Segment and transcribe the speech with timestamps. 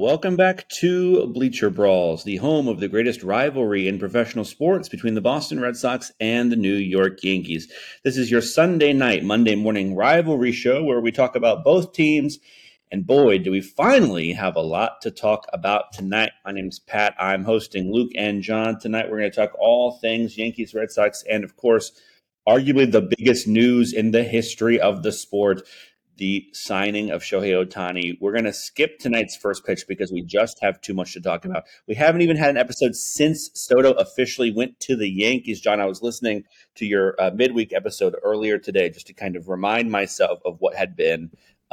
[0.00, 5.14] Welcome back to Bleacher Brawls, the home of the greatest rivalry in professional sports between
[5.14, 7.66] the Boston Red Sox and the New York Yankees.
[8.04, 12.38] This is your Sunday night, Monday morning rivalry show where we talk about both teams.
[12.92, 16.30] And boy, do we finally have a lot to talk about tonight.
[16.44, 17.16] My name is Pat.
[17.18, 18.78] I'm hosting Luke and John.
[18.78, 21.90] Tonight, we're going to talk all things Yankees, Red Sox, and of course,
[22.48, 25.62] arguably the biggest news in the history of the sport
[26.18, 28.18] the signing of Shohei Ohtani.
[28.20, 31.44] We're going to skip tonight's first pitch because we just have too much to talk
[31.44, 31.64] about.
[31.86, 35.60] We haven't even had an episode since Soto officially went to the Yankees.
[35.60, 39.48] John, I was listening to your uh, midweek episode earlier today just to kind of
[39.48, 41.30] remind myself of what had been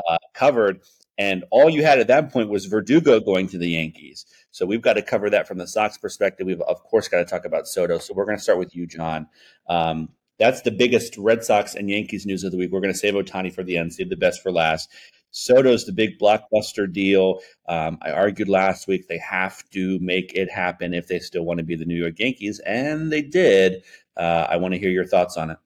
[0.08, 0.80] uh, covered.
[1.18, 4.26] And all you had at that point was Verdugo going to the Yankees.
[4.52, 6.46] So we've got to cover that from the Sox perspective.
[6.46, 7.98] We've, of course, got to talk about Soto.
[7.98, 9.28] So we're going to start with you, John.
[9.68, 12.72] Um, that's the biggest Red Sox and Yankees news of the week.
[12.72, 14.90] We're going to save Ohtani for the end, save the best for last.
[15.32, 17.42] Soto's the big blockbuster deal.
[17.68, 21.58] Um, I argued last week they have to make it happen if they still want
[21.58, 23.84] to be the New York Yankees, and they did.
[24.16, 25.58] Uh, I want to hear your thoughts on it.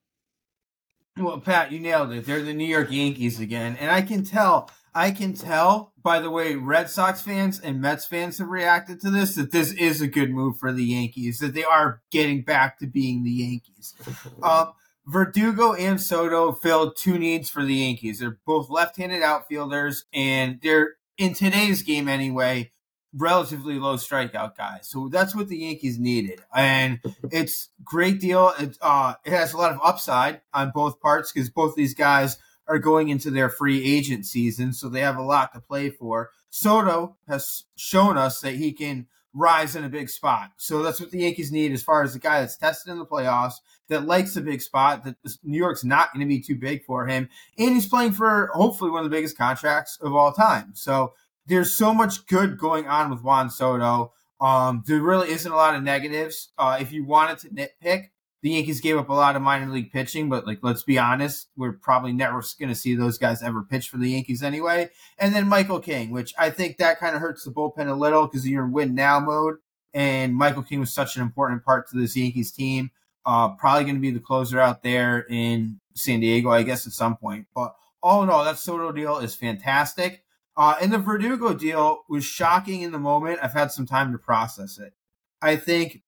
[1.16, 2.26] Well, Pat, you nailed it.
[2.26, 4.70] They're the New York Yankees again, and I can tell.
[4.94, 9.10] I can tell by the way Red Sox fans and Mets fans have reacted to
[9.10, 11.38] this that this is a good move for the Yankees.
[11.38, 13.94] That they are getting back to being the Yankees.
[14.42, 14.72] Um,
[15.06, 18.20] Verdugo and Soto filled two needs for the Yankees.
[18.20, 22.70] They're both left-handed outfielders, and they're in today's game anyway
[23.12, 24.88] relatively low strikeout guys.
[24.88, 26.40] So that's what the Yankees needed.
[26.54, 28.52] And it's great deal.
[28.58, 32.38] It, uh, it has a lot of upside on both parts because both these guys
[32.70, 34.72] are going into their free agent season.
[34.72, 36.30] So they have a lot to play for.
[36.50, 40.52] Soto has shown us that he can rise in a big spot.
[40.56, 43.06] So that's what the Yankees need as far as the guy that's tested in the
[43.06, 43.54] playoffs,
[43.88, 47.06] that likes a big spot, that New York's not going to be too big for
[47.06, 47.28] him.
[47.58, 50.72] And he's playing for hopefully one of the biggest contracts of all time.
[50.74, 51.14] So
[51.46, 54.12] there's so much good going on with Juan Soto.
[54.40, 56.52] Um, there really isn't a lot of negatives.
[56.56, 58.10] Uh, if you wanted to nitpick,
[58.42, 61.48] the Yankees gave up a lot of minor league pitching, but like let's be honest,
[61.56, 64.90] we're probably never going to see those guys ever pitch for the Yankees anyway.
[65.18, 68.26] And then Michael King, which I think that kind of hurts the bullpen a little
[68.26, 69.56] because you're in win now mode.
[69.92, 72.90] And Michael King was such an important part to this Yankees team.
[73.26, 76.92] Uh, probably going to be the closer out there in San Diego, I guess, at
[76.92, 77.46] some point.
[77.54, 80.24] But all in all, that Soto deal is fantastic.
[80.56, 83.40] Uh, and the Verdugo deal was shocking in the moment.
[83.42, 84.94] I've had some time to process it.
[85.42, 86.02] I think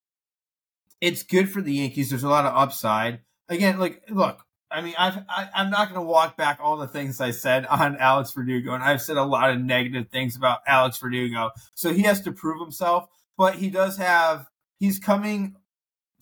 [1.03, 2.09] it's good for the Yankees.
[2.09, 3.21] There's a lot of upside.
[3.49, 4.39] Again, like, look,
[4.71, 7.67] I mean, I've, I, am not going to walk back all the things I said
[7.71, 11.51] on Alex Verdugo, and I've said a lot of negative things about Alex Verdugo.
[11.75, 14.47] So he has to prove himself, but he does have,
[14.79, 15.57] he's coming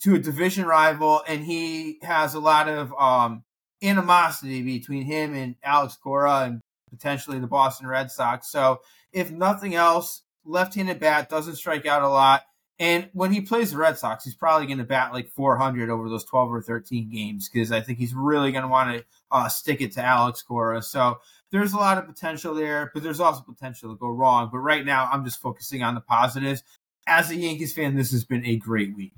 [0.01, 3.45] to a division rival, and he has a lot of um,
[3.83, 8.51] animosity between him and Alex Cora and potentially the Boston Red Sox.
[8.51, 8.81] So
[9.13, 12.45] if nothing else, left-handed bat doesn't strike out a lot.
[12.81, 16.09] And when he plays the Red Sox, he's probably going to bat like 400 over
[16.09, 19.49] those 12 or 13 games because I think he's really going to want to uh,
[19.51, 20.81] stick it to Alex Cora.
[20.81, 21.19] So
[21.51, 24.49] there's a lot of potential there, but there's also potential to go wrong.
[24.51, 26.63] But right now, I'm just focusing on the positives.
[27.07, 29.13] As a Yankees fan, this has been a great week.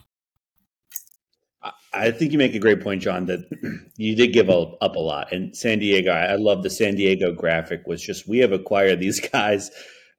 [1.94, 3.48] I think you make a great point, John, that
[3.96, 5.32] you did give up a lot.
[5.32, 9.20] And San Diego, I love the San Diego graphic, was just we have acquired these
[9.32, 9.70] guys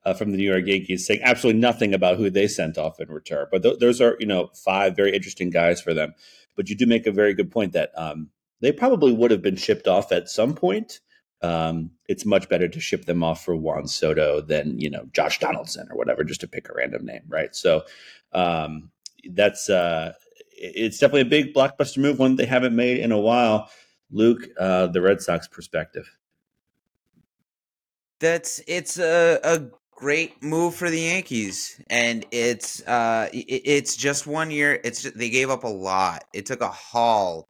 [0.06, 3.09] uh, from the New York Yankees saying absolutely nothing about who they sent off in
[3.09, 3.47] return.
[3.52, 6.14] But th- those are, you know, five very interesting guys for them.
[6.56, 8.30] But you do make a very good point that um,
[8.62, 11.00] they probably would have been shipped off at some point.
[11.41, 15.40] Um, it's much better to ship them off for Juan Soto than, you know, Josh
[15.40, 17.53] Donaldson or whatever, just to pick a random name, right?
[17.56, 17.84] So
[18.31, 18.91] um,
[19.30, 20.14] that's, uh,
[20.56, 23.70] it's definitely a big blockbuster move, one they haven't made in a while.
[24.12, 26.18] Luke, uh, the Red Sox perspective.
[28.20, 34.52] That's it's a, a great move for the Yankees, and it's uh it's just one
[34.52, 34.79] year.
[34.84, 36.23] It's just, they gave up a lot.
[36.34, 37.47] It took a haul.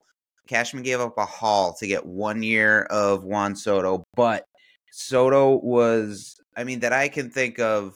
[0.47, 4.43] Cashman gave up a haul to get one year of Juan Soto, but
[4.91, 7.95] Soto was, I mean, that I can think of,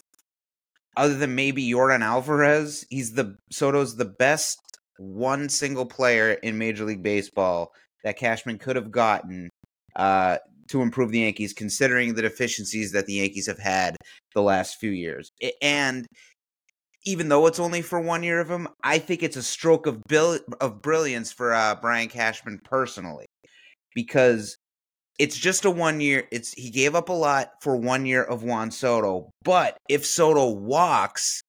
[0.96, 4.60] other than maybe Yordan Alvarez, he's the Soto's the best
[4.98, 7.72] one single player in Major League Baseball
[8.04, 9.50] that Cashman could have gotten
[9.96, 10.38] uh,
[10.70, 13.96] to improve the Yankees, considering the deficiencies that the Yankees have had
[14.38, 15.32] the last few years.
[15.62, 16.06] And
[17.06, 20.04] even though it's only for one year of him, I think it's a stroke of
[20.08, 23.26] bill- of brilliance for uh, Brian Cashman personally,
[23.96, 24.56] because
[25.18, 26.28] it's just a one year.
[26.32, 30.52] It's he gave up a lot for one year of Juan Soto, but if Soto
[30.52, 31.42] walks,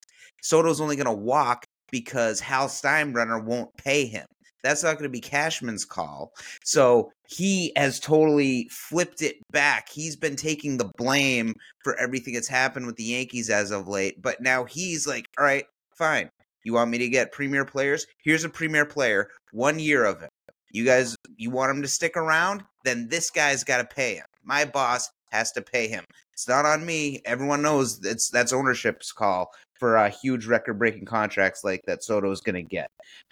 [0.43, 4.26] Soto's only going to walk because Hal Steinbrenner won't pay him.
[4.69, 6.35] That's not going to be Cashman's call.
[6.62, 9.88] So he has totally flipped it back.
[9.88, 14.20] He's been taking the blame for everything that's happened with the Yankees as of late.
[14.20, 15.65] But now he's like, all right,
[15.97, 16.29] fine.
[16.65, 18.05] You want me to get premier players?
[18.23, 20.29] Here's a premier player, one year of it.
[20.70, 22.62] You guys, you want him to stick around?
[22.85, 24.26] Then this guy's got to pay him.
[24.44, 26.05] My boss has to pay him.
[26.35, 27.23] It's not on me.
[27.25, 32.40] Everyone knows that's that's ownership's call for uh, huge record-breaking contracts like that Soto is
[32.40, 32.88] going to get.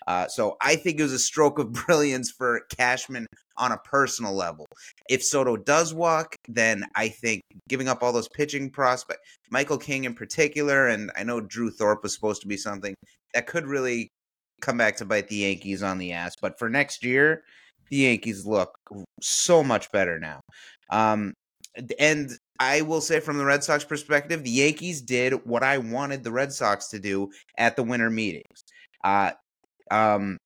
[0.06, 3.26] Uh, so I think it was a stroke of brilliance for Cashman
[3.58, 4.66] on a personal level.
[5.08, 9.20] If Soto does walk, then I think giving up all those pitching prospects,
[9.50, 12.94] Michael King in particular, and I know Drew Thorpe was supposed to be something
[13.34, 14.08] that could really
[14.60, 16.34] come back to bite the Yankees on the ass.
[16.40, 17.42] But for next year,
[17.90, 18.76] the Yankees look
[19.20, 20.40] so much better now.
[20.90, 21.34] Um,
[21.98, 26.24] and I will say from the Red Sox perspective, the Yankees did what I wanted
[26.24, 28.64] the Red Sox to do at the winter meetings.
[29.04, 29.32] Uh,
[29.90, 30.38] um,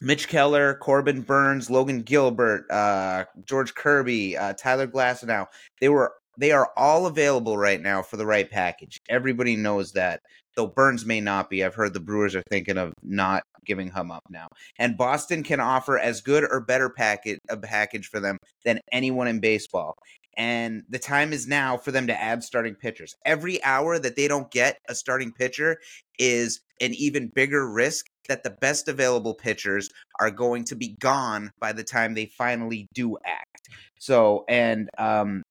[0.00, 5.46] Mitch Keller, Corbin Burnes, Logan Gilbert, uh, George Kirby, uh, Tyler Glasnow,
[5.80, 9.00] they were they are all available right now for the right package.
[9.08, 10.20] Everybody knows that.
[10.54, 11.64] Though Burnes may not be.
[11.64, 14.46] I've heard the Brewers are thinking of not giving him up now.
[14.78, 19.28] And Boston can offer as good or better package a package for them than anyone
[19.28, 19.94] in baseball
[20.38, 23.16] and the time is now for them to add starting pitchers.
[23.26, 25.78] Every hour that they don't get a starting pitcher
[26.16, 29.90] is an even bigger risk that the best available pitchers
[30.20, 33.68] are going to be gone by the time they finally do act.
[33.98, 35.42] So, and um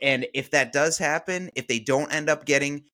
[0.00, 2.84] and if that does happen, if they don't end up getting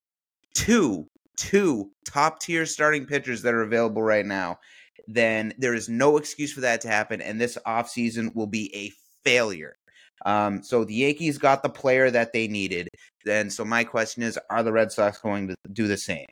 [0.54, 1.06] two
[1.36, 4.58] two top tier starting pitchers that are available right now,
[5.06, 8.90] then there is no excuse for that to happen and this offseason will be a
[9.24, 9.76] failure
[10.24, 12.88] um, so the Yankees got the player that they needed.
[13.24, 16.26] Then, so my question is, are the Red Sox going to do the same?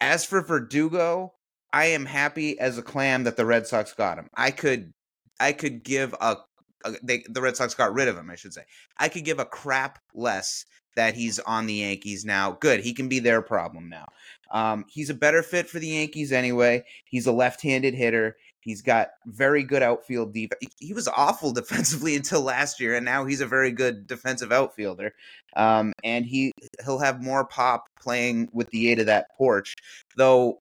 [0.00, 1.34] As for Verdugo,
[1.72, 4.28] I am happy as a clam that the Red Sox got him.
[4.34, 4.92] I could,
[5.40, 6.36] I could give a,
[6.84, 8.30] a they, the Red Sox got rid of him.
[8.30, 8.62] I should say.
[8.98, 10.64] I could give a crap less
[10.98, 12.58] that he's on the Yankees now.
[12.60, 14.06] Good, he can be their problem now.
[14.50, 16.82] Um, he's a better fit for the Yankees anyway.
[17.04, 18.36] He's a left-handed hitter.
[18.58, 20.74] He's got very good outfield defense.
[20.80, 25.14] He was awful defensively until last year, and now he's a very good defensive outfielder.
[25.54, 26.50] Um, and he
[26.84, 29.76] he'll have more pop playing with the aid of that porch,
[30.16, 30.60] though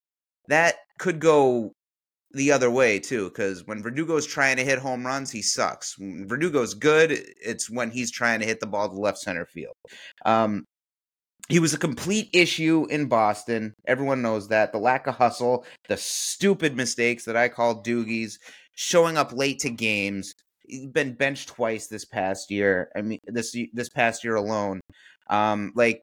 [0.49, 1.73] that could go
[2.31, 3.29] the other way too.
[3.29, 5.97] Because when Verdugo's trying to hit home runs, he sucks.
[5.97, 9.75] When Verdugo's good, it's when he's trying to hit the ball to left center field.
[10.25, 10.65] Um,
[11.49, 13.73] he was a complete issue in Boston.
[13.87, 14.71] Everyone knows that.
[14.71, 18.33] The lack of hustle, the stupid mistakes that I call doogies,
[18.75, 20.33] showing up late to games.
[20.67, 22.89] He's been benched twice this past year.
[22.95, 24.81] I mean, this this past year alone.
[25.29, 26.01] Um, like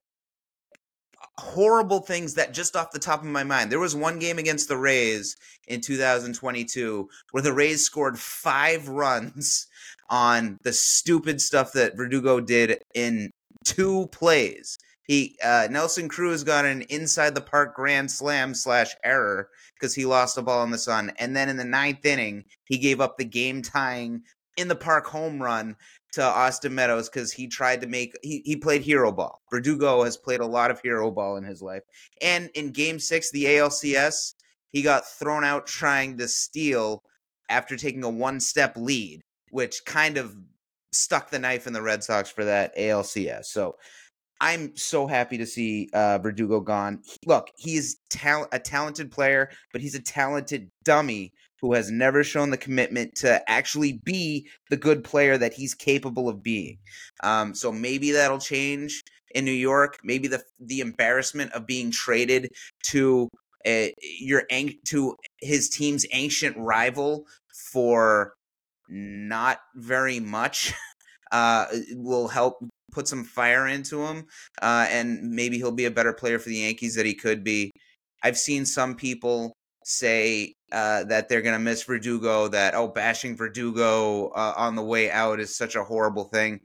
[1.38, 3.70] horrible things that just off the top of my mind.
[3.70, 5.36] There was one game against the Rays
[5.66, 9.66] in 2022 where the Rays scored five runs
[10.10, 13.30] on the stupid stuff that Verdugo did in
[13.64, 14.78] two plays.
[15.02, 20.06] He uh, Nelson Cruz got an inside the park grand slam slash error because he
[20.06, 23.18] lost the ball in the sun, and then in the ninth inning he gave up
[23.18, 24.22] the game tying
[24.56, 25.76] in the park home run
[26.14, 29.40] to Austin Meadows because he tried to make he, he played hero ball.
[29.50, 31.82] Verdugo has played a lot of hero ball in his life,
[32.22, 34.34] and in Game Six, the ALCS,
[34.70, 37.02] he got thrown out trying to steal
[37.48, 40.36] after taking a one step lead, which kind of
[40.92, 43.46] stuck the knife in the Red Sox for that ALCS.
[43.46, 43.76] So
[44.40, 47.02] I'm so happy to see uh, Verdugo gone.
[47.26, 51.32] Look, he's tal- a talented player, but he's a talented dummy
[51.64, 56.28] who has never shown the commitment to actually be the good player that he's capable
[56.28, 56.76] of being.
[57.22, 59.00] Um, so maybe that'll change
[59.34, 59.96] in New York.
[60.04, 62.50] Maybe the the embarrassment of being traded
[62.88, 63.30] to
[63.64, 64.42] your
[64.88, 67.24] to his team's ancient rival
[67.72, 68.34] for
[68.90, 70.74] not very much
[71.32, 72.58] uh, will help
[72.92, 74.26] put some fire into him,
[74.60, 77.70] uh, and maybe he'll be a better player for the Yankees that he could be.
[78.22, 83.36] I've seen some people say uh, that they're going to miss Verdugo, that, oh, bashing
[83.36, 86.58] Verdugo uh, on the way out is such a horrible thing.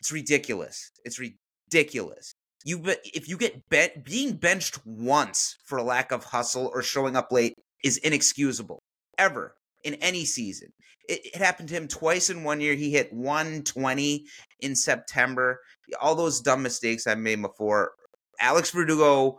[0.00, 0.90] It's ridiculous.
[1.02, 2.34] It's ridiculous.
[2.64, 7.16] You if you get bent, being benched once for a lack of hustle or showing
[7.16, 8.80] up late is inexcusable
[9.16, 10.68] ever in any season.
[11.08, 12.74] It, it, happened to him twice in one year.
[12.74, 14.26] He hit 120
[14.60, 15.60] in September.
[16.02, 17.92] All those dumb mistakes I've made before.
[18.40, 19.38] Alex Verdugo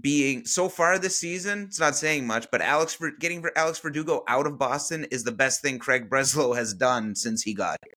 [0.00, 4.24] being so far this season, it's not saying much, but Alex getting for Alex Verdugo
[4.28, 7.94] out of Boston is the best thing Craig Breslow has done since he got here.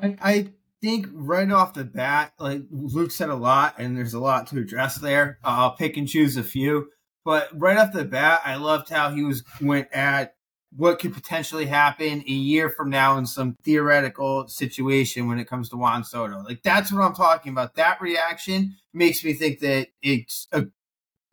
[0.00, 0.48] I, I
[0.80, 4.58] think right off the bat, like Luke said a lot, and there's a lot to
[4.58, 5.38] address there.
[5.44, 6.88] I'll pick and choose a few,
[7.24, 10.35] but right off the bat, I loved how he was went at
[10.76, 15.70] what could potentially happen a year from now in some theoretical situation when it comes
[15.70, 16.42] to Juan Soto.
[16.42, 17.74] Like that's what I'm talking about.
[17.76, 20.66] That reaction makes me think that it's a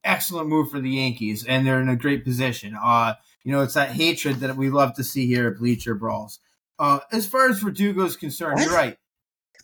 [0.04, 2.78] excellent move for the Yankees, and they're in a great position.
[2.82, 6.40] Uh, you know, it's that hatred that we love to see here at Bleacher Brawls.
[6.80, 8.66] Uh, as far as Verdugo is concerned, what?
[8.66, 8.98] you're right.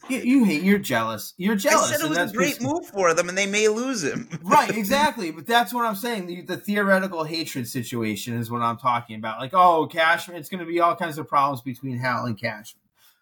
[0.08, 0.64] You, you, hate.
[0.64, 1.34] You're jealous.
[1.38, 1.90] You're jealous.
[1.90, 4.30] I said it was a great move for them, and they may lose him.
[4.44, 5.32] right, exactly.
[5.32, 6.28] But that's what I'm saying.
[6.28, 9.40] The, the, theoretical hatred situation is what I'm talking about.
[9.40, 10.38] Like, oh, Cashman.
[10.38, 12.82] It's going to be all kinds of problems between Hal and Cashman.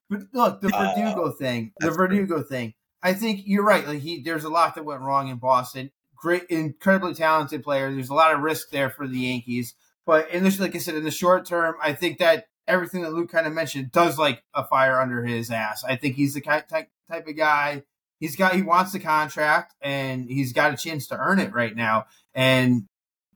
[0.09, 1.73] But look, the uh, Verdugo thing.
[1.79, 2.47] The Verdugo great.
[2.47, 2.73] thing.
[3.01, 3.87] I think you're right.
[3.87, 5.91] Like he, there's a lot that went wrong in Boston.
[6.15, 7.91] Great, incredibly talented player.
[7.91, 9.75] There's a lot of risk there for the Yankees.
[10.05, 13.13] But in this, like I said, in the short term, I think that everything that
[13.13, 15.83] Luke kind of mentioned does like a fire under his ass.
[15.83, 17.83] I think he's the type type of guy.
[18.19, 21.75] He's got he wants the contract and he's got a chance to earn it right
[21.75, 22.05] now.
[22.33, 22.87] And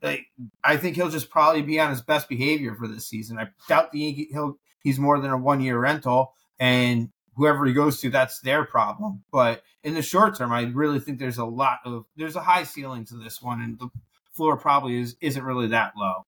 [0.02, 0.26] like,
[0.64, 3.38] I think he'll just probably be on his best behavior for this season.
[3.38, 8.00] I doubt the he'll he's more than a one year rental and whoever he goes
[8.00, 9.24] to, that's their problem.
[9.32, 12.64] But in the short term, I really think there's a lot of there's a high
[12.64, 13.88] ceiling to this one, and the
[14.32, 16.26] floor probably is isn't really that low.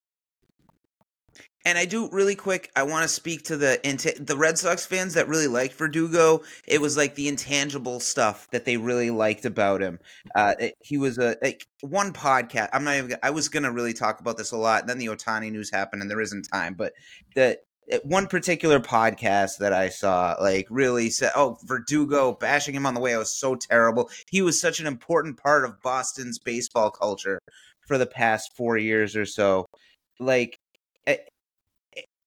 [1.67, 2.71] And I do really quick.
[2.77, 3.81] I want to speak to the
[4.21, 6.43] the Red Sox fans that really liked Verdugo.
[6.67, 9.99] It was like the intangible stuff that they really liked about him.
[10.35, 12.69] Uh, it, he was a like one podcast.
[12.75, 13.17] I'm not even.
[13.23, 14.87] I was gonna really talk about this a lot.
[14.87, 16.75] Then the Ohtani news happened, and there isn't time.
[16.75, 16.93] But
[17.35, 17.59] the
[18.03, 23.01] one particular podcast that I saw, like, really said, "Oh, Verdugo bashing him on the
[23.01, 23.15] way.
[23.15, 24.11] I was so terrible.
[24.31, 27.39] He was such an important part of Boston's baseball culture
[27.87, 29.67] for the past four years or so."
[30.21, 30.59] Like,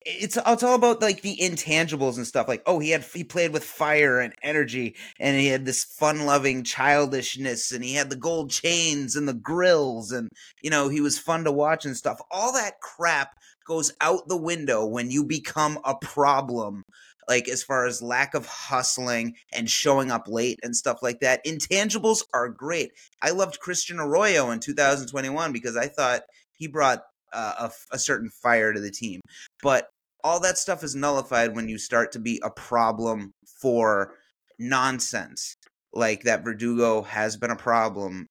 [0.07, 2.47] it's it's all about like the intangibles and stuff.
[2.47, 6.25] Like, oh, he had he played with fire and energy, and he had this fun
[6.25, 10.29] loving childishness, and he had the gold chains and the grills, and
[10.61, 12.19] you know he was fun to watch and stuff.
[12.31, 13.33] All that crap
[13.67, 16.83] goes out the window when you become a problem.
[17.27, 21.43] Like as far as lack of hustling and showing up late and stuff like that,
[21.45, 22.91] intangibles are great.
[23.21, 26.21] I loved Christian Arroyo in 2021 because I thought
[26.53, 27.01] he brought
[27.33, 29.19] uh, a, a, certain fire to the team.
[29.61, 29.89] But
[30.23, 34.13] all that stuff is nullified when you start to be a problem for
[34.59, 35.55] nonsense
[35.93, 38.27] like that Verdugo has been a problem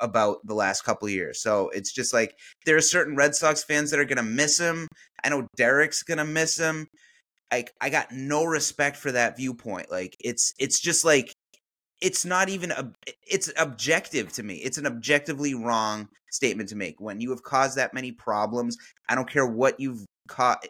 [0.00, 1.40] about the last couple years.
[1.40, 4.58] So it's just like there are certain Red Sox fans that are going to miss
[4.58, 4.88] him.
[5.24, 6.86] I know Derrik's going to miss him.
[7.52, 9.90] Like I got no respect for that viewpoint.
[9.90, 11.32] Like it's it's just like
[12.02, 12.92] it's not even a
[13.26, 14.56] it's objective to me.
[14.56, 17.00] It's an objectively wrong statement to make.
[17.00, 18.76] When you have caused that many problems,
[19.08, 20.66] I don't care what you've caught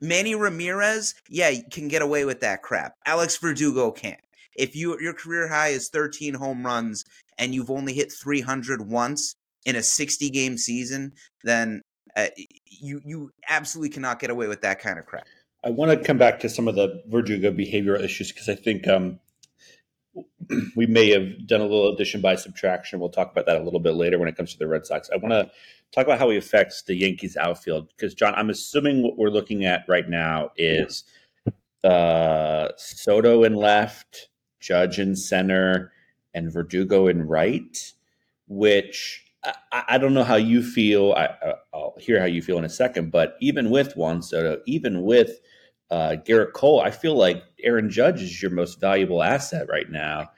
[0.00, 2.94] Manny Ramirez, yeah, can get away with that crap.
[3.06, 4.20] Alex Verdugo can't.
[4.56, 7.04] If you your career high is 13 home runs
[7.38, 11.12] and you've only hit 300 once in a 60 game season,
[11.44, 11.82] then
[12.16, 12.26] uh,
[12.66, 15.26] you you absolutely cannot get away with that kind of crap.
[15.64, 18.86] I want to come back to some of the Verdugo behavioral issues because I think
[18.86, 19.18] um,
[20.76, 23.00] we may have done a little addition by subtraction.
[23.00, 25.10] We'll talk about that a little bit later when it comes to the Red Sox.
[25.12, 25.50] I want to
[25.92, 29.64] talk about how he affects the Yankees outfield because John, I'm assuming what we're looking
[29.64, 31.04] at right now is
[31.84, 34.28] uh, Soto in left,
[34.60, 35.92] Judge in center,
[36.34, 37.92] and Verdugo in right.
[38.46, 39.24] Which
[39.72, 41.12] I, I don't know how you feel.
[41.12, 43.10] I, will hear how you feel in a second.
[43.10, 45.38] But even with Juan Soto, even with
[45.90, 50.30] uh, Gerrit Cole, I feel like Aaron Judge is your most valuable asset right now,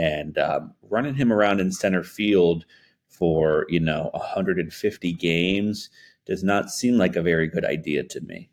[0.00, 2.64] and um, running him around in center field
[3.06, 5.90] for you know 150 games
[6.24, 8.50] does not seem like a very good idea to me.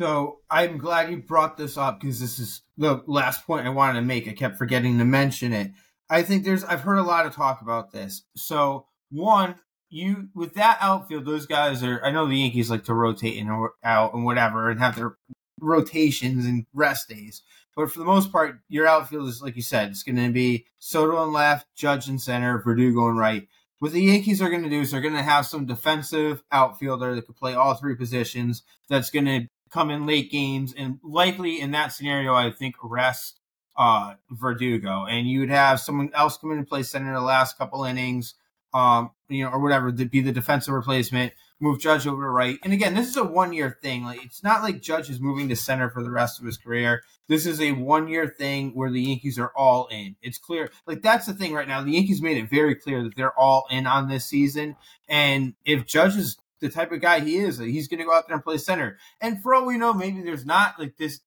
[0.00, 4.00] So I'm glad you brought this up because this is the last point I wanted
[4.00, 4.26] to make.
[4.26, 5.70] I kept forgetting to mention it.
[6.10, 8.22] I think there's I've heard a lot of talk about this.
[8.34, 9.56] So one,
[9.90, 12.04] you with that outfield, those guys are.
[12.04, 15.16] I know the Yankees like to rotate in or out and whatever, and have their
[15.62, 17.42] rotations and rest days.
[17.74, 20.66] But for the most part, your outfield is like you said, it's going to be
[20.78, 23.48] Soto on left, Judge in center, Verdugo in right.
[23.78, 27.14] What the Yankees are going to do is they're going to have some defensive outfielder
[27.14, 28.62] that could play all three positions.
[28.88, 33.40] That's going to come in late games and likely in that scenario, I think rest
[33.76, 37.56] uh, Verdugo, and you would have someone else come in and play center the last
[37.56, 38.34] couple innings
[38.74, 42.58] um, you know, or whatever, to be the defensive replacement, move Judge over to right.
[42.64, 44.04] And again, this is a one year thing.
[44.04, 47.02] Like it's not like Judge is moving to center for the rest of his career.
[47.28, 50.16] This is a one year thing where the Yankees are all in.
[50.22, 50.70] It's clear.
[50.86, 51.82] Like that's the thing right now.
[51.82, 54.76] The Yankees made it very clear that they're all in on this season.
[55.08, 58.12] And if Judge is the type of guy he is, like, he's going to go
[58.12, 58.98] out there and play center.
[59.20, 61.20] And for all we know, maybe there's not like this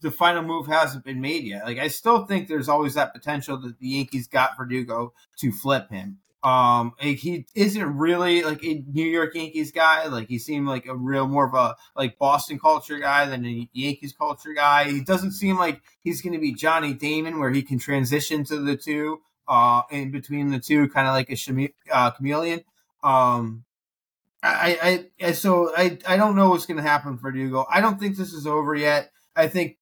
[0.00, 1.64] the final move hasn't been made yet.
[1.64, 5.90] Like I still think there's always that potential that the Yankees got Verdugo to flip
[5.90, 6.18] him.
[6.42, 10.06] Um, like he isn't really like a New York Yankees guy.
[10.06, 13.68] Like he seemed like a real more of a like Boston culture guy than a
[13.72, 14.90] Yankees culture guy.
[14.90, 18.58] He doesn't seem like he's going to be Johnny Damon, where he can transition to
[18.58, 22.64] the two, uh, in between the two, kind of like a chame- uh, chameleon.
[23.04, 23.64] Um,
[24.42, 27.64] I, I, I, so I, I don't know what's going to happen for Verdugo.
[27.70, 29.12] I don't think this is over yet.
[29.36, 29.78] I think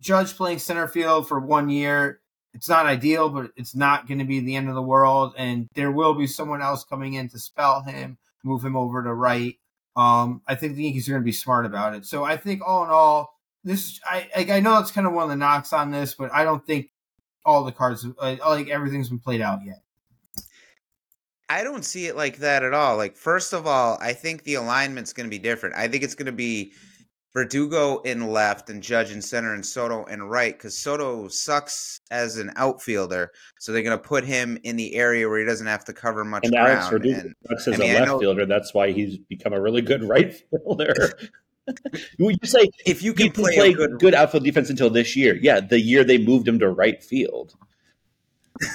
[0.00, 2.20] Judge playing center field for one year
[2.54, 5.34] it's not ideal, but it's not going to be the end of the world.
[5.36, 9.12] And there will be someone else coming in to spell him, move him over to
[9.12, 9.56] right.
[9.96, 12.06] Um, I think the Yankees are going to be smart about it.
[12.06, 15.30] So I think all in all, this I I know that's kind of one of
[15.30, 16.90] the knocks on this, but I don't think
[17.44, 19.82] all the cards like everything's been played out yet.
[21.48, 22.96] I don't see it like that at all.
[22.96, 25.74] Like first of all, I think the alignment's going to be different.
[25.76, 26.72] I think it's going to be
[27.34, 32.38] Verdugo in left and Judge in center and Soto in right because Soto sucks as
[32.38, 33.30] an outfielder.
[33.58, 36.24] So they're going to put him in the area where he doesn't have to cover
[36.24, 36.70] much and ground.
[36.70, 38.46] Alex Verdugo and, sucks as I mean, a left know, fielder.
[38.46, 40.94] That's why he's become a really good right fielder.
[42.18, 45.14] you say if you can, you can play, play good, good outfield defense until this
[45.14, 47.54] year, yeah, the year they moved him to right field.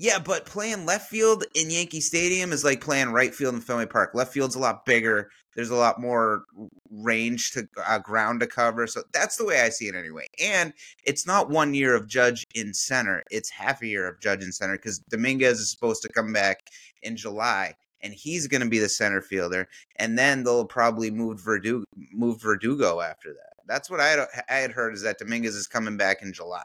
[0.00, 3.86] Yeah, but playing left field in Yankee Stadium is like playing right field in Fenway
[3.86, 4.14] Park.
[4.14, 5.28] Left field's a lot bigger.
[5.54, 6.44] There's a lot more
[6.90, 8.86] range to uh, ground to cover.
[8.86, 10.26] So that's the way I see it anyway.
[10.42, 10.72] And
[11.04, 13.22] it's not one year of Judge in center.
[13.30, 16.60] It's half a year of Judge in center because Dominguez is supposed to come back
[17.02, 19.68] in July and he's going to be the center fielder.
[19.96, 23.54] And then they'll probably move Verdugo, move Verdugo after that.
[23.66, 26.64] That's what I had, I had heard is that Dominguez is coming back in July.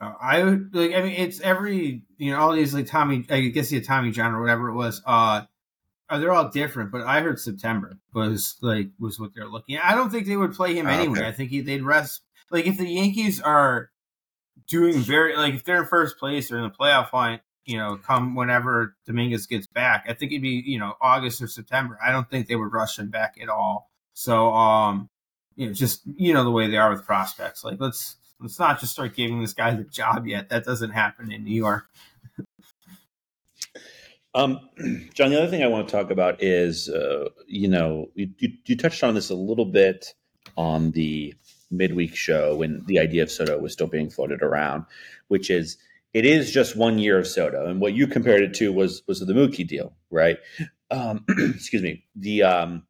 [0.00, 0.94] Uh, I like.
[0.94, 3.26] I mean, it's every you know all these like Tommy.
[3.28, 5.02] I guess the Tommy John or whatever it was.
[5.04, 5.42] Uh,
[6.18, 9.84] they're all different, but I heard September was like was what they're looking at.
[9.84, 11.20] I don't think they would play him oh, anyway.
[11.20, 11.28] Okay.
[11.28, 12.22] I think he, they'd rest.
[12.50, 13.90] Like if the Yankees are
[14.68, 17.96] doing very like if they're in first place or in the playoff line, you know,
[17.96, 21.98] come whenever Dominguez gets back, I think it'd be you know August or September.
[22.04, 23.90] I don't think they would rush him back at all.
[24.12, 25.08] So um,
[25.54, 27.62] you know, just you know the way they are with prospects.
[27.62, 30.48] Like let's Let's not just start giving this guy the job yet.
[30.48, 31.84] That doesn't happen in New York.
[34.34, 34.60] Um,
[35.14, 38.50] John, the other thing I want to talk about is, uh, you know, you, you,
[38.66, 40.14] you touched on this a little bit
[40.56, 41.34] on the
[41.70, 44.84] midweek show when the idea of Soto was still being floated around,
[45.28, 45.76] which is
[46.12, 49.20] it is just one year of Soto, and what you compared it to was was
[49.20, 50.38] the Mookie deal, right?
[50.90, 52.04] Um, excuse me.
[52.16, 52.82] The um,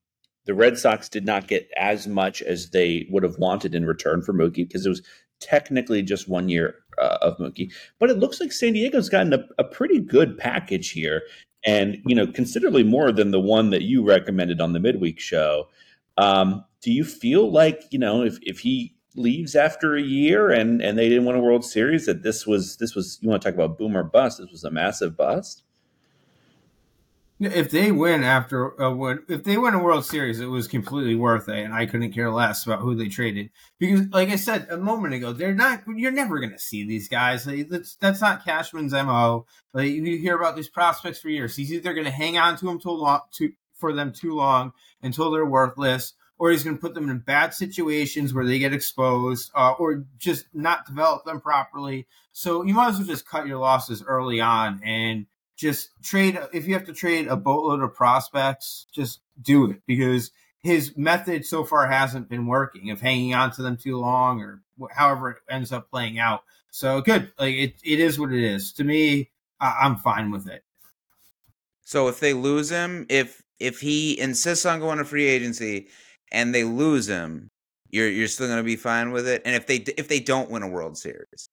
[0.47, 4.23] the Red Sox did not get as much as they would have wanted in return
[4.23, 5.03] for Mookie because it was
[5.39, 9.45] technically just one year uh, of Mookie, but it looks like San Diego's gotten a,
[9.59, 11.23] a, pretty good package here,
[11.65, 15.69] and you know considerably more than the one that you recommended on the midweek show.
[16.19, 20.81] Um, do you feel like you know if if he leaves after a year and
[20.81, 23.49] and they didn't win a World Series that this was this was you want to
[23.49, 24.39] talk about boom or bust?
[24.39, 25.65] This was a massive bust.
[27.43, 31.15] If they win after uh, win, if they win a World Series, it was completely
[31.15, 33.49] worth it, and I couldn't care less about who they traded
[33.79, 35.83] because, like I said a moment ago, they're not.
[35.89, 37.47] You're never going to see these guys.
[37.47, 39.47] Like, that's that's not Cashman's mo.
[39.73, 41.57] Like you hear about these prospects for years.
[41.57, 44.75] He's either going to hang on to them too long, to, for them too long
[45.03, 48.75] until they're worthless, or he's going to put them in bad situations where they get
[48.75, 52.07] exposed, uh, or just not develop them properly.
[52.33, 55.25] So you might as well just cut your losses early on and
[55.61, 60.31] just trade if you have to trade a boatload of prospects, just do it because
[60.63, 64.63] his method so far hasn't been working of hanging on to them too long or
[64.91, 66.41] however it ends up playing out.
[66.71, 68.73] So good, like it, it is what it is.
[68.75, 70.65] To me, I, I'm fine with it.
[71.83, 75.89] So if they lose him, if if he insists on going to free agency
[76.33, 77.49] and they lose him,
[77.91, 79.43] you're you're still going to be fine with it.
[79.45, 81.49] And if they if they don't win a World Series,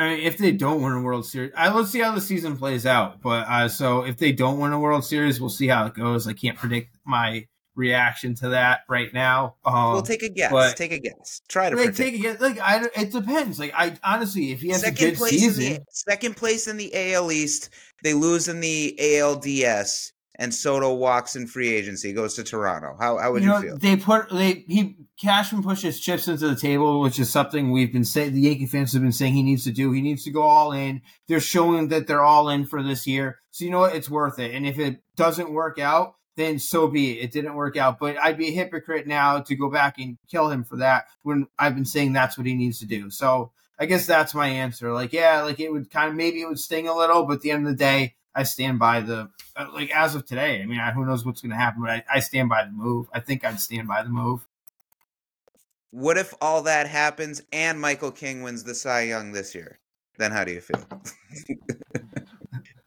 [0.00, 2.56] I mean, if they don't win a World Series, I, let's see how the season
[2.56, 3.20] plays out.
[3.20, 6.26] But uh, so if they don't win a World Series, we'll see how it goes.
[6.26, 9.56] I can't predict my reaction to that right now.
[9.62, 10.74] Um, we'll take a guess.
[10.74, 11.42] Take a guess.
[11.48, 12.40] Try to like, take a guess.
[12.40, 13.58] Like I, it depends.
[13.58, 16.78] Like I honestly, if he has second a good place season, the, second place in
[16.78, 17.68] the AL East,
[18.02, 22.96] they lose in the ALDS and Soto walks in free agency, goes to Toronto.
[22.98, 23.78] How, how would you, you know, feel?
[23.78, 28.06] They put they he Cashman pushes chips into the table, which is something we've been
[28.06, 28.32] saying.
[28.32, 29.92] The Yankee fans have been saying he needs to do.
[29.92, 31.02] He needs to go all in.
[31.28, 33.38] They're showing that they're all in for this year.
[33.50, 33.94] So you know what?
[33.94, 34.54] It's worth it.
[34.54, 37.24] And if it doesn't work out, then so be it.
[37.24, 37.98] It didn't work out.
[37.98, 41.48] But I'd be a hypocrite now to go back and kill him for that when
[41.58, 43.10] I've been saying that's what he needs to do.
[43.10, 44.90] So I guess that's my answer.
[44.90, 47.40] Like, yeah, like it would kind of maybe it would sting a little, but at
[47.42, 50.62] the end of the day, I stand by the uh, like as of today.
[50.62, 52.70] I mean, I, who knows what's going to happen, but I, I stand by the
[52.72, 53.08] move.
[53.12, 54.46] I think I'd stand by the move.
[55.90, 59.78] what if all that happens and Michael King wins the Cy Young this year?
[60.18, 60.84] Then how do you feel?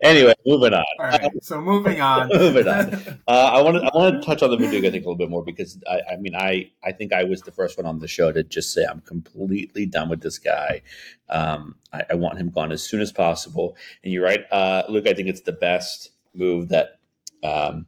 [0.04, 0.86] Anyway, moving on.
[1.00, 2.30] All right, so moving on.
[2.30, 3.20] moving on.
[3.28, 5.30] Uh, I want to I want to touch on the Verdugo thing a little bit
[5.30, 8.08] more because I, I mean I I think I was the first one on the
[8.08, 10.82] show to just say I'm completely done with this guy.
[11.30, 13.78] Um, I, I want him gone as soon as possible.
[14.04, 15.08] And you're right, uh, Luke.
[15.08, 17.00] I think it's the best move that
[17.44, 17.86] um,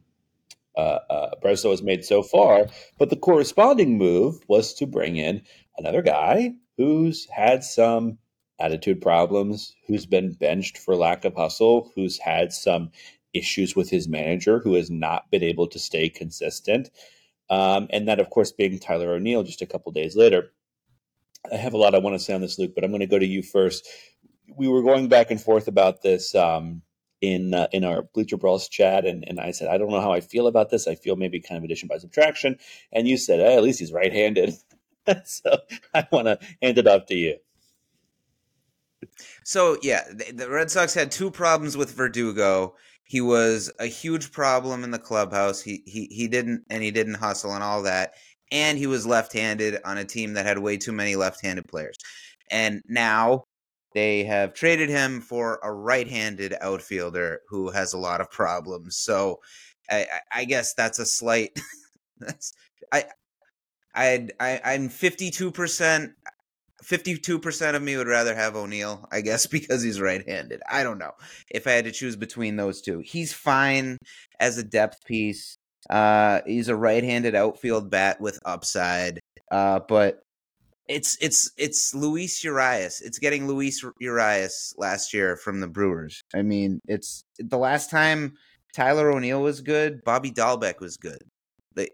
[0.76, 2.66] uh, uh, Breslow has made so far.
[2.98, 5.42] But the corresponding move was to bring in
[5.76, 8.18] another guy who's had some
[8.58, 12.90] attitude problems, who's been benched for lack of hustle, who's had some
[13.34, 16.90] issues with his manager, who has not been able to stay consistent.
[17.50, 20.52] Um, and that, of course, being Tyler O'Neill just a couple days later.
[21.52, 23.06] I have a lot I want to say on this, Luke, but I'm going to
[23.06, 23.86] go to you first.
[24.56, 26.82] We were going back and forth about this um,
[27.20, 30.12] in uh, in our Bleacher Brawls chat, and, and I said I don't know how
[30.12, 30.88] I feel about this.
[30.88, 32.58] I feel maybe kind of addition by subtraction,
[32.92, 34.54] and you said hey, at least he's right-handed.
[35.24, 35.58] so
[35.94, 37.36] I want to hand it off to you.
[39.44, 42.74] So yeah, the, the Red Sox had two problems with Verdugo.
[43.04, 45.60] He was a huge problem in the clubhouse.
[45.60, 48.14] He he he didn't and he didn't hustle and all that.
[48.52, 51.96] And he was left-handed on a team that had way too many left-handed players.
[52.50, 53.44] And now
[53.94, 58.96] they have traded him for a right-handed outfielder who has a lot of problems.
[58.98, 59.40] So
[59.90, 61.58] I, I guess that's a slight.
[62.18, 62.52] that's
[62.92, 63.04] I.
[63.94, 66.12] I'd, I, I'm 52%
[66.84, 70.62] 52% of me would rather have O'Neill, I guess, because he's right handed.
[70.70, 71.12] I don't know
[71.50, 73.00] if I had to choose between those two.
[73.00, 73.98] He's fine
[74.40, 75.56] as a depth piece.
[75.88, 79.20] Uh, he's a right handed outfield bat with upside.
[79.50, 80.20] Uh, but
[80.88, 83.00] it's it's it's Luis Urias.
[83.00, 86.22] It's getting Luis Urias last year from the Brewers.
[86.34, 88.34] I mean, it's the last time
[88.74, 91.22] Tyler O'Neill was good, Bobby Dalbec was good.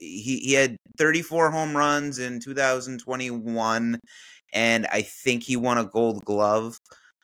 [0.01, 3.99] He he had 34 home runs in 2021
[4.53, 6.79] and I think he won a Gold Glove.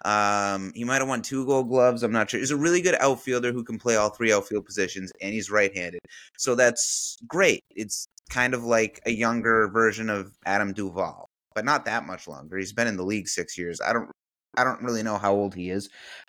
[0.04, 2.02] Um, he might have won two Gold Gloves.
[2.02, 2.38] I'm not sure.
[2.38, 6.00] He's a really good outfielder who can play all three outfield positions, and he's right-handed,
[6.36, 7.62] so that's great.
[7.70, 12.58] It's kind of like a younger version of Adam Duvall, but not that much longer.
[12.58, 13.80] He's been in the league six years.
[13.80, 14.10] I don't,
[14.56, 15.88] I don't really know how old he is.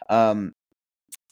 [0.10, 0.54] Um,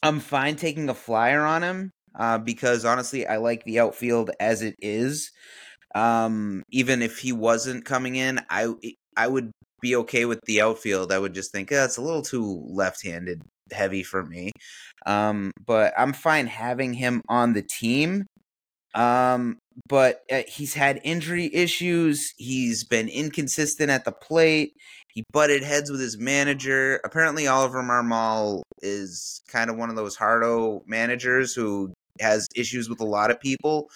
[0.02, 4.62] I'm fine taking a flyer on him uh, because honestly, I like the outfield as
[4.62, 5.32] it is.
[5.94, 8.74] Um, even if he wasn't coming in, I
[9.16, 11.12] I would be okay with the outfield.
[11.12, 14.50] I would just think oh, a little too left-handed heavy for me.
[15.06, 18.26] Um, but I'm fine having him on the team.
[18.94, 22.32] Um, but uh, he's had injury issues.
[22.36, 24.72] He's been inconsistent at the plate.
[25.12, 27.00] He butted heads with his manager.
[27.04, 33.00] Apparently, Oliver Marmol is kind of one of those hardo managers who has issues with
[33.00, 33.88] a lot of people.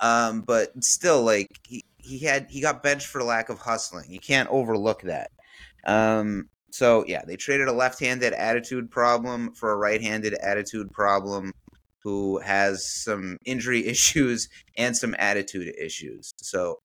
[0.00, 4.10] Um, but still, like he, he had he got benched for lack of hustling.
[4.10, 5.30] You can't overlook that.
[5.86, 11.52] Um, so yeah, they traded a left-handed attitude problem for a right-handed attitude problem
[12.02, 16.32] who has some injury issues and some attitude issues.
[16.38, 16.78] So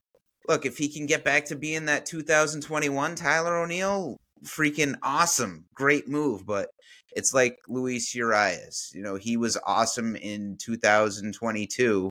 [0.47, 5.65] look, if he can get back to being that 2021 Tyler O'Neill, freaking awesome.
[5.73, 6.69] Great move, but
[7.15, 8.91] it's like Luis Urias.
[8.93, 12.09] You know, he was awesome in 2022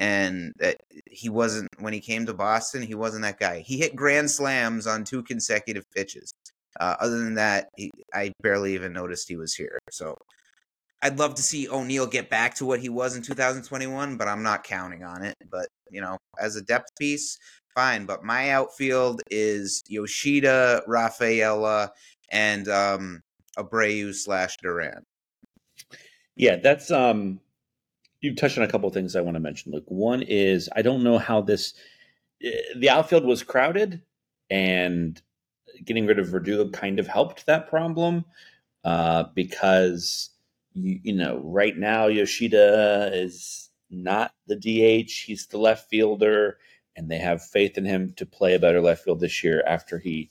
[0.00, 0.78] and that
[1.10, 2.82] he wasn't when he came to Boston.
[2.82, 3.60] He wasn't that guy.
[3.60, 6.32] He hit grand slams on two consecutive pitches.
[6.80, 9.78] Uh, other than that, he, I barely even noticed he was here.
[9.90, 10.16] So
[11.02, 14.42] I'd love to see O'Neill get back to what he was in 2021, but I'm
[14.42, 15.34] not counting on it.
[15.50, 17.36] But you know, as a depth piece,
[17.74, 18.06] fine.
[18.06, 21.92] But my outfield is Yoshida, Rafaela,
[22.30, 23.20] and um,
[23.58, 25.02] Abreu slash Duran.
[26.36, 27.40] Yeah, that's um
[28.20, 29.84] you touched on a couple of things I want to mention, Luke.
[29.86, 31.74] One is I don't know how this
[32.42, 34.02] eh, the outfield was crowded,
[34.50, 35.20] and
[35.84, 38.24] getting rid of Verdugo kind of helped that problem
[38.84, 40.30] uh, because
[40.74, 46.58] you, you know right now Yoshida is not the DH; he's the left fielder,
[46.96, 49.98] and they have faith in him to play a better left field this year after
[49.98, 50.30] he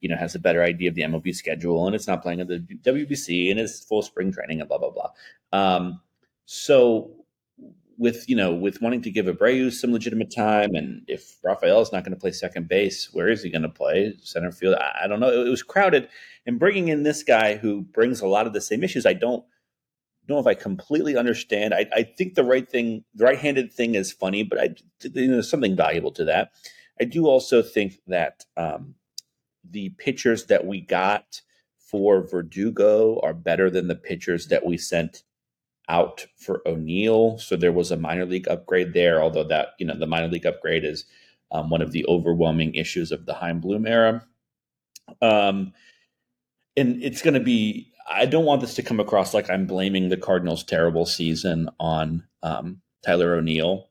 [0.00, 2.48] you know has a better idea of the MLB schedule and it's not playing at
[2.48, 5.10] the WBC and it's full spring training and blah blah blah.
[5.52, 6.00] Um,
[6.46, 7.23] so
[7.98, 11.92] with you know with wanting to give Abreu some legitimate time, and if Rafael is
[11.92, 14.76] not going to play second base, where is he going to play center field?
[14.76, 15.30] I, I, don't know.
[15.30, 16.08] It, it was crowded,
[16.46, 19.44] and bringing in this guy who brings a lot of the same issues, I don't
[20.28, 21.74] know if I completely understand.
[21.74, 25.32] I, I think the right thing, the right-handed thing, is funny, but I you know,
[25.34, 26.52] there's something valuable to that.
[27.00, 28.94] I do also think that um,
[29.68, 31.42] the pitchers that we got
[31.78, 35.22] for Verdugo are better than the pitchers that we sent
[35.88, 37.38] out for O'Neill.
[37.38, 40.46] So there was a minor league upgrade there, although that, you know, the minor league
[40.46, 41.04] upgrade is
[41.52, 44.24] um, one of the overwhelming issues of the Chaim Bloom era.
[45.22, 45.72] Um,
[46.76, 47.90] and it's going to be.
[48.08, 52.24] I don't want this to come across like I'm blaming the Cardinals' terrible season on
[52.42, 53.88] um, Tyler O'Neill,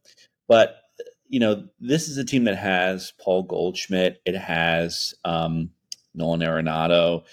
[0.48, 0.82] but
[1.28, 4.22] you know this is a team that has Paul Goldschmidt.
[4.26, 5.72] It has um,
[6.14, 7.24] Nolan Arenado,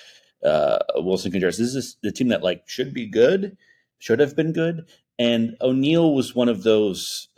[0.45, 1.59] uh, Willson Contreras.
[1.59, 3.59] This is the team that like should be good,
[4.01, 7.29] should have been good, and O'Neill was one of those.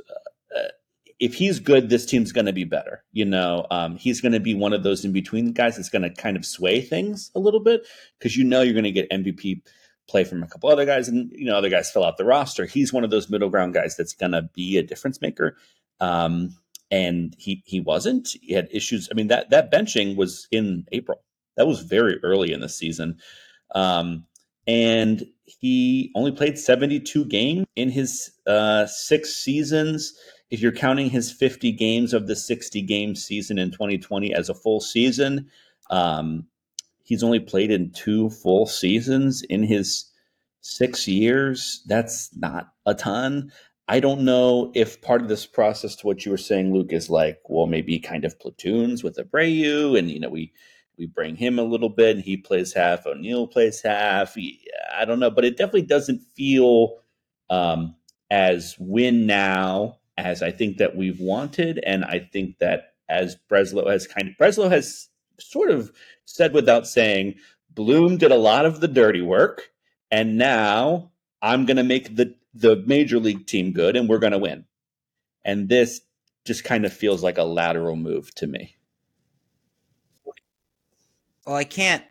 [0.56, 0.68] Uh,
[1.18, 3.04] if he's good, this team's going to be better.
[3.12, 6.02] You know, um, he's going to be one of those in between guys that's going
[6.02, 7.86] to kind of sway things a little bit
[8.18, 9.60] because you know you're going to get MVP
[10.08, 12.64] play from a couple other guys, and you know other guys fill out the roster.
[12.64, 15.56] He's one of those middle ground guys that's going to be a difference maker.
[16.00, 16.56] Um,
[16.92, 18.36] and he he wasn't.
[18.40, 19.08] He had issues.
[19.10, 21.22] I mean that that benching was in April.
[21.56, 23.18] That was very early in the season.
[23.74, 24.26] Um,
[24.66, 25.26] and
[25.60, 30.14] he only played 72 games in his uh, six seasons.
[30.50, 34.54] If you're counting his 50 games of the 60 game season in 2020 as a
[34.54, 35.48] full season,
[35.90, 36.46] um,
[37.02, 40.10] he's only played in two full seasons in his
[40.60, 41.82] six years.
[41.86, 43.52] That's not a ton.
[43.88, 47.10] I don't know if part of this process to what you were saying, Luke, is
[47.10, 50.52] like, well, maybe kind of platoons with Abreu, and you know, we
[51.02, 53.06] we bring him a little bit, and he plays half.
[53.06, 54.36] O'Neill plays half.
[54.96, 56.98] I don't know, but it definitely doesn't feel
[57.50, 57.96] um,
[58.30, 63.90] as win now as I think that we've wanted, and I think that as Breslow
[63.90, 65.08] has kind of Breslow has
[65.40, 65.90] sort of
[66.24, 67.34] said without saying,
[67.68, 69.70] Bloom did a lot of the dirty work,
[70.08, 71.10] and now
[71.40, 74.66] I'm going to make the the major league team good, and we're going to win.
[75.44, 76.00] And this
[76.44, 78.76] just kind of feels like a lateral move to me.
[81.46, 82.04] Well, I can't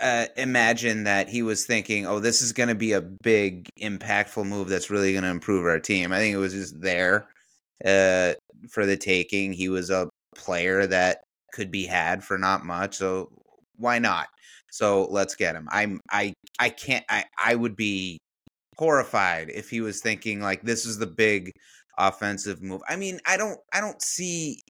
[0.00, 4.46] uh, imagine that he was thinking, "Oh, this is going to be a big, impactful
[4.46, 7.28] move that's really going to improve our team." I think it was just there
[7.84, 8.34] uh,
[8.70, 9.52] for the taking.
[9.52, 13.30] He was a player that could be had for not much, so
[13.76, 14.28] why not?
[14.70, 15.68] So let's get him.
[15.70, 18.18] I'm I I can't I I would be
[18.78, 21.52] horrified if he was thinking like this is the big
[21.98, 22.82] offensive move.
[22.88, 24.60] I mean, I don't I don't see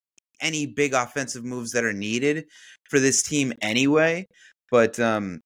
[0.41, 2.47] any big offensive moves that are needed
[2.95, 4.29] for this team anyway.
[4.71, 5.41] But um,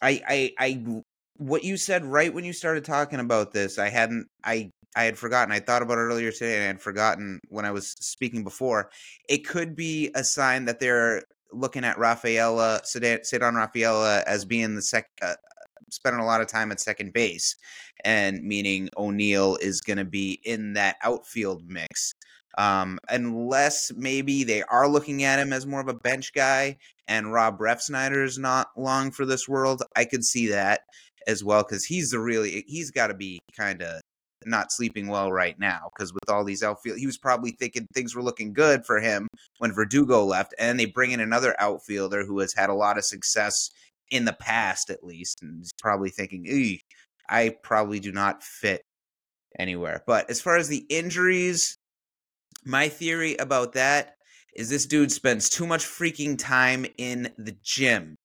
[0.00, 1.02] I, I, I,
[1.36, 5.18] what you said right when you started talking about this, I hadn't, I, I had
[5.18, 5.52] forgotten.
[5.52, 8.90] I thought about it earlier today, and I had forgotten when I was speaking before.
[9.28, 14.82] It could be a sign that they're looking at Rafaela, Ceddanne Rafaela, as being the
[14.82, 15.10] second.
[15.20, 15.34] Uh,
[15.90, 17.56] spending a lot of time at second base,
[18.04, 22.14] and meaning O'Neill is going to be in that outfield mix.
[22.56, 26.76] Um, unless maybe they are looking at him as more of a bench guy
[27.08, 30.82] and Rob Refsnyder is not long for this world, I could see that
[31.26, 34.00] as well because he's the really he's got to be kind of
[34.46, 38.14] not sleeping well right now because with all these outfield, he was probably thinking things
[38.14, 39.26] were looking good for him
[39.58, 43.04] when Verdugo left, and they bring in another outfielder who has had a lot of
[43.04, 43.70] success
[44.10, 46.78] in the past, at least, and he's probably thinking,
[47.28, 48.82] I probably do not fit
[49.58, 50.02] anywhere.
[50.06, 51.78] But as far as the injuries,
[52.64, 54.16] my theory about that
[54.54, 58.16] is this dude spends too much freaking time in the gym.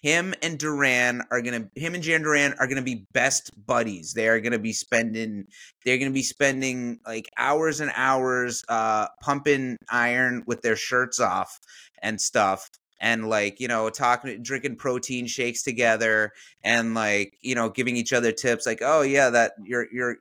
[0.00, 4.12] Him and Duran are gonna him and Jarren Duran are gonna be best buddies.
[4.12, 5.46] They are gonna be spending
[5.84, 11.58] they're gonna be spending like hours and hours uh pumping iron with their shirts off
[12.00, 12.68] and stuff
[13.00, 16.32] and like you know talking drinking protein shakes together
[16.62, 20.16] and like you know giving each other tips like oh yeah that your your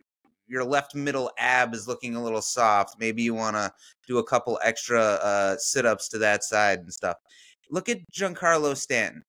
[0.47, 2.95] your left middle ab is looking a little soft.
[2.99, 3.71] Maybe you want to
[4.07, 7.17] do a couple extra uh, sit ups to that side and stuff.
[7.69, 9.23] Look at Giancarlo Stanton.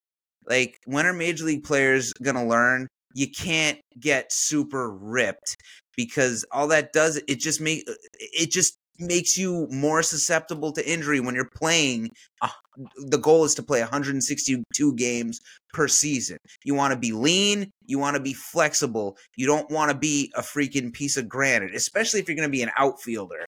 [0.46, 2.86] Like, when are major league players going to learn?
[3.14, 5.56] You can't get super ripped
[5.96, 11.20] because all that does it just make it just makes you more susceptible to injury
[11.20, 12.10] when you're playing.
[12.42, 12.48] Uh,
[12.96, 15.40] the goal is to play 162 games
[15.72, 16.38] per season.
[16.64, 19.16] You want to be lean, you want to be flexible.
[19.36, 22.52] You don't want to be a freaking piece of granite, especially if you're going to
[22.52, 23.44] be an outfielder.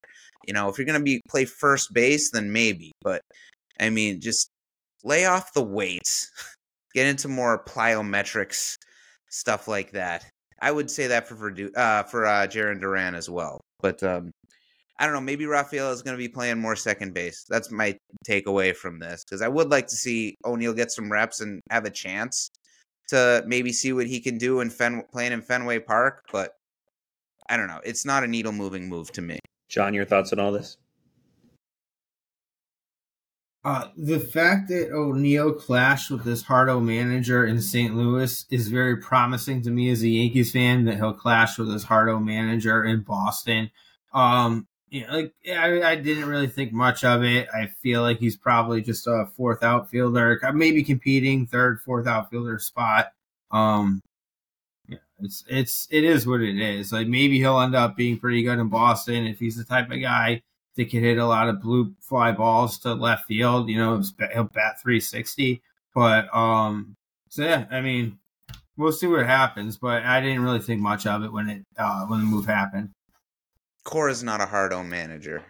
[0.46, 2.92] You know, if you're going to be play first base, then maybe.
[3.02, 3.22] But
[3.78, 4.50] I mean, just
[5.04, 6.30] lay off the weights,
[6.94, 8.76] get into more plyometrics,
[9.28, 10.26] stuff like that.
[10.62, 13.60] I would say that for for uh, for uh, Jarren Duran as well.
[13.80, 14.30] But um,
[15.00, 15.20] I don't know.
[15.22, 17.46] Maybe Rafael is going to be playing more second base.
[17.48, 17.96] That's my
[18.28, 21.86] takeaway from this because I would like to see O'Neill get some reps and have
[21.86, 22.50] a chance
[23.08, 26.26] to maybe see what he can do in Fen- playing in Fenway Park.
[26.30, 26.52] But
[27.48, 27.80] I don't know.
[27.82, 29.38] It's not a needle moving move to me.
[29.70, 30.76] John, your thoughts on all this?
[33.64, 37.94] Uh, the fact that O'Neill clashed with this Hardo manager in St.
[37.94, 41.84] Louis is very promising to me as a Yankees fan that he'll clash with his
[41.84, 43.70] Hardo manager in Boston.
[44.12, 47.48] Um, Yeah, like I, I didn't really think much of it.
[47.54, 53.12] I feel like he's probably just a fourth outfielder, maybe competing third, fourth outfielder spot.
[53.52, 54.02] Um,
[54.88, 56.92] yeah, it's it's it is what it is.
[56.92, 60.00] Like maybe he'll end up being pretty good in Boston if he's the type of
[60.00, 60.42] guy
[60.76, 63.68] that can hit a lot of blue fly balls to left field.
[63.68, 65.62] You know, he'll bat 360.
[65.94, 66.96] But um,
[67.28, 68.18] so yeah, I mean,
[68.76, 69.76] we'll see what happens.
[69.76, 72.90] But I didn't really think much of it when it uh, when the move happened.
[73.84, 75.44] Cora's not a hard on manager.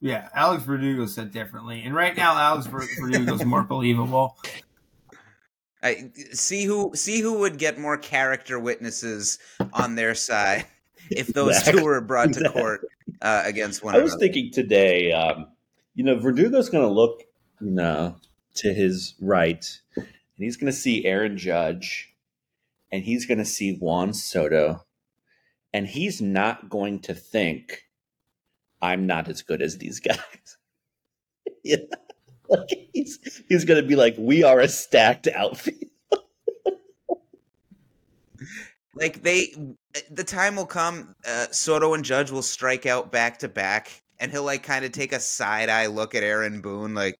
[0.00, 4.36] Yeah, Alex Verdugo said differently, and right now Alex Verdugo's more believable.
[5.82, 9.38] I see who see who would get more character witnesses
[9.72, 10.66] on their side
[11.10, 11.80] if those exactly.
[11.80, 12.82] two were brought to court
[13.22, 13.94] uh, against one.
[13.94, 14.02] Another.
[14.02, 15.46] I was thinking today, um,
[15.94, 17.22] you know, Verdugo's going to look,
[17.60, 18.16] you know,
[18.56, 19.64] to his right,
[19.96, 22.14] and he's going to see Aaron Judge,
[22.90, 24.84] and he's going to see Juan Soto,
[25.74, 27.82] and he's not going to think
[28.80, 30.56] I'm not as good as these guys.
[31.62, 31.76] yeah.
[32.48, 35.90] Like he's he's gonna be like, we are a stacked outfield.
[38.94, 39.54] like they
[40.10, 44.30] the time will come uh, soto and judge will strike out back to back and
[44.30, 47.18] he'll like kind of take a side eye look at aaron boone like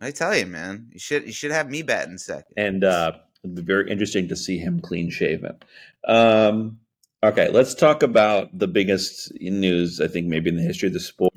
[0.00, 3.56] i tell you man you should you should have me batting second and uh it'd
[3.56, 5.56] be very interesting to see him clean shaven
[6.06, 6.78] um
[7.24, 11.00] okay let's talk about the biggest news i think maybe in the history of the
[11.00, 11.32] sport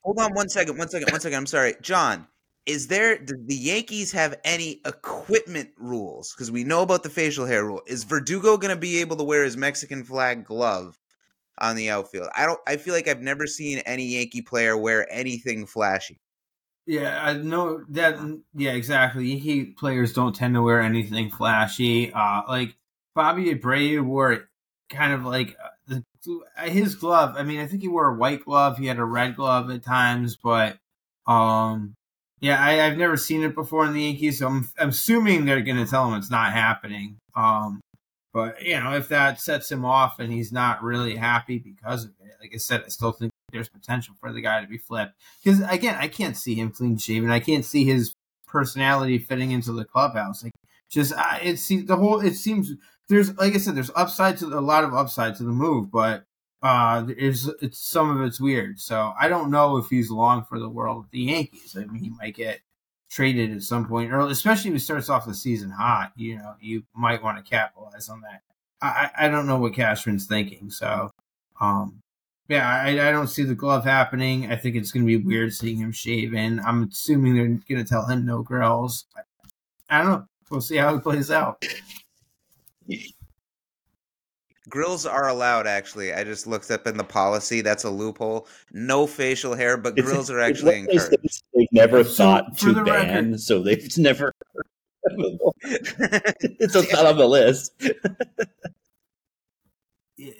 [0.00, 2.26] hold on one second one second one second i'm sorry john
[2.66, 6.32] is there do the Yankees have any equipment rules?
[6.32, 7.82] Because we know about the facial hair rule.
[7.86, 10.98] Is Verdugo going to be able to wear his Mexican flag glove
[11.58, 12.28] on the outfield?
[12.36, 12.60] I don't.
[12.66, 16.20] I feel like I've never seen any Yankee player wear anything flashy.
[16.86, 18.18] Yeah, I know that.
[18.54, 19.26] Yeah, exactly.
[19.26, 22.12] Yankee players don't tend to wear anything flashy.
[22.12, 22.76] Uh, like
[23.14, 24.48] Bobby Abreu wore
[24.90, 27.34] kind of like uh, the, his glove.
[27.36, 28.78] I mean, I think he wore a white glove.
[28.78, 30.78] He had a red glove at times, but
[31.26, 31.94] um
[32.42, 35.62] yeah, I, have never seen it before in the Yankees, so I'm, I'm assuming they're
[35.62, 37.18] going to tell him it's not happening.
[37.36, 37.80] Um,
[38.34, 42.10] but you know, if that sets him off and he's not really happy because of
[42.20, 45.14] it, like I said, I still think there's potential for the guy to be flipped.
[45.42, 47.30] Because again, I can't see him clean shaven.
[47.30, 48.12] I can't see his
[48.48, 50.42] personality fitting into the clubhouse.
[50.42, 50.52] Like,
[50.90, 52.20] just uh, it seems the whole.
[52.20, 52.72] It seems
[53.12, 56.24] there's like I said, there's upside to a lot of upside to the move, but
[56.62, 58.80] uh, it's some of it's weird.
[58.80, 61.76] So I don't know if he's long for the world the Yankees.
[61.76, 62.60] I mean, he might get
[63.10, 66.12] traded at some point early, especially if he starts off the season hot.
[66.16, 68.42] You know, you might want to capitalize on that.
[68.80, 70.70] I, I don't know what Cashman's thinking.
[70.70, 71.10] So,
[71.60, 72.00] um,
[72.48, 74.50] yeah, I, I don't see the glove happening.
[74.50, 76.60] I think it's going to be weird seeing him shaven.
[76.60, 79.04] I'm assuming they're going to tell him no grills.
[79.88, 80.26] I don't know.
[80.50, 81.64] We'll see how it plays out.
[84.68, 86.14] Grills are allowed, actually.
[86.14, 87.62] I just looked up in the policy.
[87.62, 88.46] That's a loophole.
[88.72, 91.42] No facial hair, but it's, grills are actually encouraged.
[91.52, 94.32] They never so, thought to ban, record, so they've never.
[95.62, 97.74] it's just not on the list.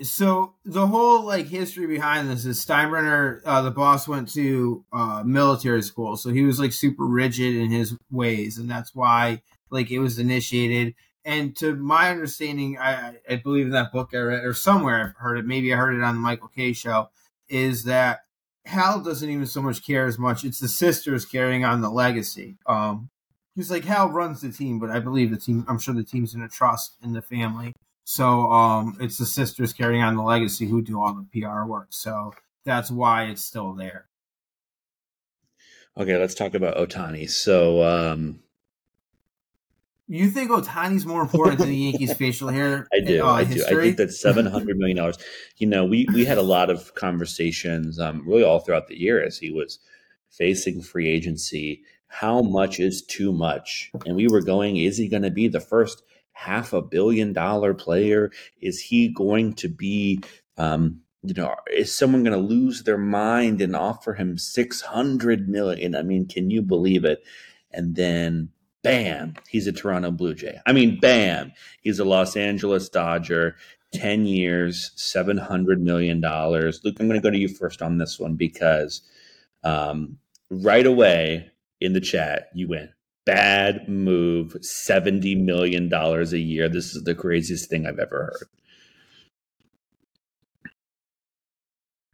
[0.02, 5.24] so the whole like history behind this is Steinbrenner, uh, the boss, went to uh,
[5.26, 9.90] military school, so he was like super rigid in his ways, and that's why like
[9.90, 14.44] it was initiated and to my understanding, I, I believe in that book I read
[14.44, 15.46] or somewhere I've heard it.
[15.46, 17.10] Maybe I heard it on the Michael Kay show.
[17.48, 18.24] Is that
[18.64, 20.44] Hal doesn't even so much care as much.
[20.44, 22.56] It's the sisters carrying on the legacy.
[22.66, 23.10] Um,
[23.54, 25.64] he's like Hal runs the team, but I believe the team.
[25.68, 27.72] I'm sure the team's in a trust in the family.
[28.04, 31.88] So um, it's the sisters carrying on the legacy who do all the PR work.
[31.90, 32.32] So
[32.64, 34.06] that's why it's still there.
[35.96, 37.28] Okay, let's talk about Ohtani.
[37.28, 38.41] So um,
[40.16, 42.86] you think Ohtani's more important than the Yankees' facial hair?
[42.94, 43.24] I do.
[43.24, 43.64] Uh, I do.
[43.64, 45.18] I think that seven hundred million dollars.
[45.56, 49.24] You know, we we had a lot of conversations, um, really all throughout the year
[49.24, 49.78] as he was
[50.28, 51.82] facing free agency.
[52.08, 53.90] How much is too much?
[54.04, 57.72] And we were going, is he going to be the first half a billion dollar
[57.72, 58.30] player?
[58.60, 60.20] Is he going to be?
[60.58, 65.48] Um, you know, is someone going to lose their mind and offer him six hundred
[65.48, 65.94] million?
[65.94, 67.22] I mean, can you believe it?
[67.70, 68.50] And then
[68.82, 70.58] bam, he's a Toronto Blue Jay.
[70.66, 71.52] I mean, bam,
[71.82, 73.56] he's a Los Angeles Dodger.
[73.92, 76.20] 10 years, $700 million.
[76.20, 79.02] Luke, I'm going to go to you first on this one because
[79.64, 80.18] um,
[80.50, 82.90] right away in the chat, you went,
[83.24, 86.68] bad move, $70 million a year.
[86.68, 88.48] This is the craziest thing I've ever heard.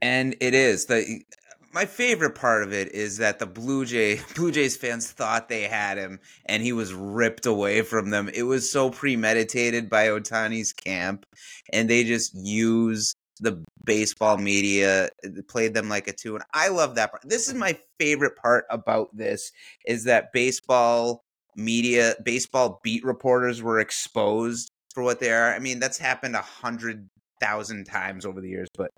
[0.01, 0.87] And it is.
[0.87, 1.23] The
[1.73, 5.63] my favorite part of it is that the Blue Jay Blue Jays fans thought they
[5.63, 8.31] had him and he was ripped away from them.
[8.33, 11.27] It was so premeditated by Ohtani's camp
[11.73, 15.09] and they just use the baseball media
[15.49, 17.23] played them like a two and i love that part.
[17.25, 19.53] This is my favorite part about this
[19.87, 21.23] is that baseball
[21.55, 25.55] media baseball beat reporters were exposed for what they are.
[25.55, 27.09] I mean that's happened a hundred
[27.41, 28.91] thousand times over the years but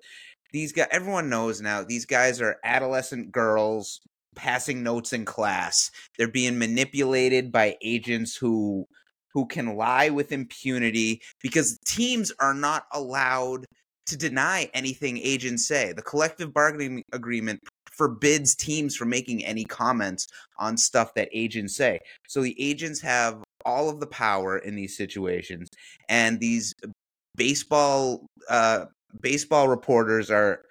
[0.53, 4.01] these guys everyone knows now these guys are adolescent girls
[4.37, 8.87] passing notes in class they're being manipulated by agents who
[9.33, 13.65] who can lie with impunity because teams are not allowed
[14.07, 15.93] to deny anything agents say.
[15.93, 17.61] The collective bargaining agreement
[17.93, 20.27] forbids teams from making any comments
[20.59, 22.01] on stuff that agents say.
[22.29, 25.69] So the agents have all of the power in these situations,
[26.09, 26.75] and these
[27.37, 28.87] baseball uh,
[29.21, 30.63] baseball reporters are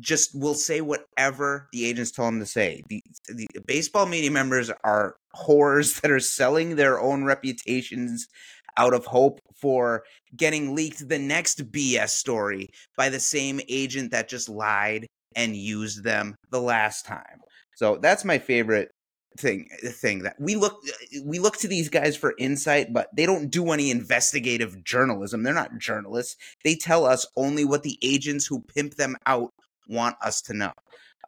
[0.00, 2.82] just will say whatever the agents tell them to say.
[2.88, 8.28] The, the baseball media members are whores that are selling their own reputations
[8.76, 10.04] out of hope for
[10.36, 16.04] getting leaked the next BS story by the same agent that just lied and used
[16.04, 17.40] them the last time.
[17.74, 18.90] So that's my favorite
[19.36, 20.82] thing thing that we look
[21.24, 25.42] we look to these guys for insight but they don't do any investigative journalism.
[25.42, 26.36] They're not journalists.
[26.64, 29.52] They tell us only what the agents who pimp them out
[29.88, 30.72] want us to know.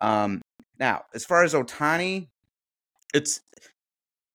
[0.01, 0.42] Um
[0.78, 2.28] now as far as Ohtani
[3.14, 3.40] it's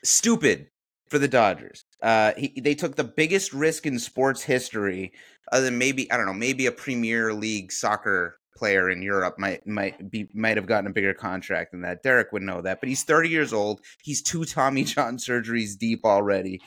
[0.03, 0.67] stupid
[1.09, 1.83] for the dodgers.
[2.01, 5.11] Uh he, they took the biggest risk in sports history
[5.51, 9.65] other than maybe i don't know maybe a premier league soccer player in Europe might
[9.67, 12.03] might be might have gotten a bigger contract than that.
[12.03, 13.81] Derek would know that, but he's 30 years old.
[14.03, 16.61] He's two Tommy John surgeries deep already.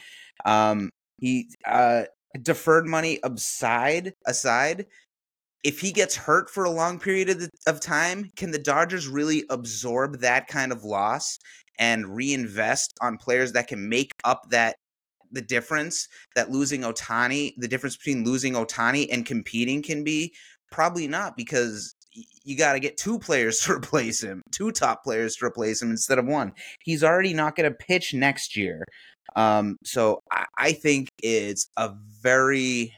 [0.45, 2.05] Um, he uh,
[2.43, 4.87] deferred money aside aside.
[5.65, 9.09] If he gets hurt for a long period of, the, of time, can the Dodgers
[9.09, 11.39] really absorb that kind of loss
[11.81, 14.77] and reinvest on players that can make up that
[15.33, 20.35] the difference that losing Ohtani, the difference between losing Ohtani and competing can be
[20.71, 21.95] Probably not because
[22.45, 25.91] you got to get two players to replace him, two top players to replace him
[25.91, 26.53] instead of one.
[26.83, 28.85] He's already not going to pitch next year.
[29.37, 31.93] Um, so I, I, think it's a
[32.23, 32.95] very.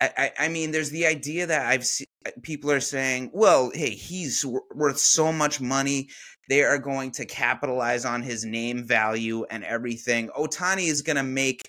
[0.00, 3.90] I, I, mean, there's the idea that I've seen uh, people are saying, well, hey,
[3.90, 6.08] he's worth so much money.
[6.48, 10.28] They are going to capitalize on his name value and everything.
[10.36, 11.62] Ohtani is going to make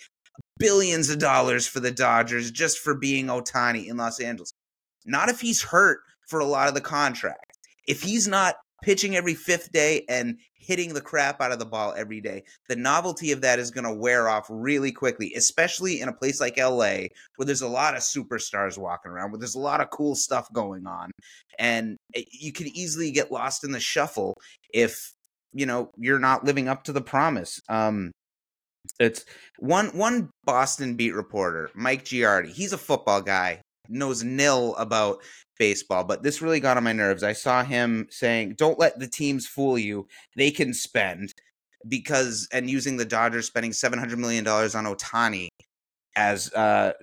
[0.60, 4.54] billions of dollars for the Dodgers just for being Ohtani in Los Angeles.
[5.06, 7.58] Not if he's hurt for a lot of the contract.
[7.88, 11.94] If he's not pitching every fifth day and hitting the crap out of the ball
[11.98, 16.08] every day, the novelty of that is going to wear off really quickly, especially in
[16.08, 19.60] a place like LA where there's a lot of superstars walking around, where there's a
[19.60, 21.12] lot of cool stuff going on.
[21.60, 24.36] And you can easily get lost in the shuffle
[24.74, 25.14] if,
[25.54, 27.60] you know, you're not living up to the promise.
[27.70, 28.12] Um,
[29.00, 29.26] it's
[29.60, 32.50] one one Boston beat reporter, Mike Giardi.
[32.50, 35.22] He's a football guy knows nil about
[35.58, 37.24] baseball, but this really got on my nerves.
[37.24, 40.08] I saw him saying, "Don't let the teams fool you.
[40.36, 41.34] They can spend."
[41.88, 45.48] Because and using the Dodgers spending seven hundred million dollars on Ohtani
[46.16, 46.94] as uh,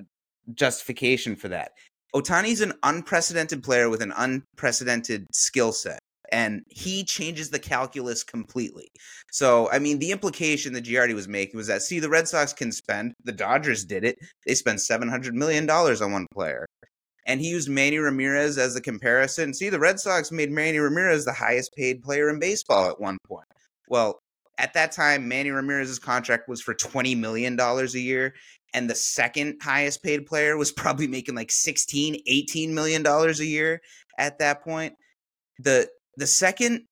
[0.54, 1.72] justification for that.
[2.14, 5.98] Ohtani's an unprecedented player with an unprecedented skill set
[6.32, 8.88] and he changes the calculus completely.
[9.30, 12.52] So, I mean, the implication that Giardi was making was that see, the Red Sox
[12.52, 13.14] can spend.
[13.24, 16.66] The Dodgers did it; they spent seven hundred million dollars on one player,
[17.26, 19.54] and he used Manny Ramirez as the comparison.
[19.54, 23.18] See, the Red Sox made Manny Ramirez the highest paid player in baseball at one
[23.26, 23.46] point.
[23.88, 24.18] Well,
[24.58, 28.34] at that time, Manny Ramirez's contract was for twenty million dollars a year,
[28.74, 33.46] and the second highest paid player was probably making like 16 18 million dollars a
[33.46, 33.80] year
[34.18, 34.94] at that point
[35.58, 36.84] the the second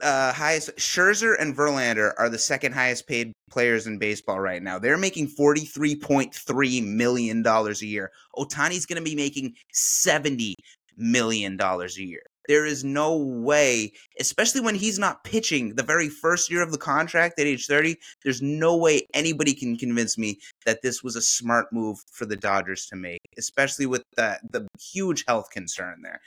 [0.00, 4.78] uh, highest Scherzer and Verlander are the second highest paid players in baseball right now.
[4.78, 8.10] They're making forty three point three million dollars a year.
[8.36, 10.54] Ohtani's going to be making seventy
[10.96, 12.22] million dollars a year.
[12.48, 16.78] There is no way, especially when he's not pitching the very first year of the
[16.78, 17.94] contract at age 30,
[18.24, 22.36] there's no way anybody can convince me that this was a smart move for the
[22.36, 26.20] Dodgers to make, especially with the, the huge health concern there.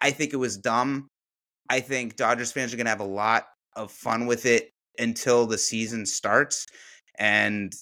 [0.00, 1.08] I think it was dumb.
[1.68, 5.46] I think Dodgers fans are going to have a lot of fun with it until
[5.46, 6.66] the season starts.
[7.18, 7.72] And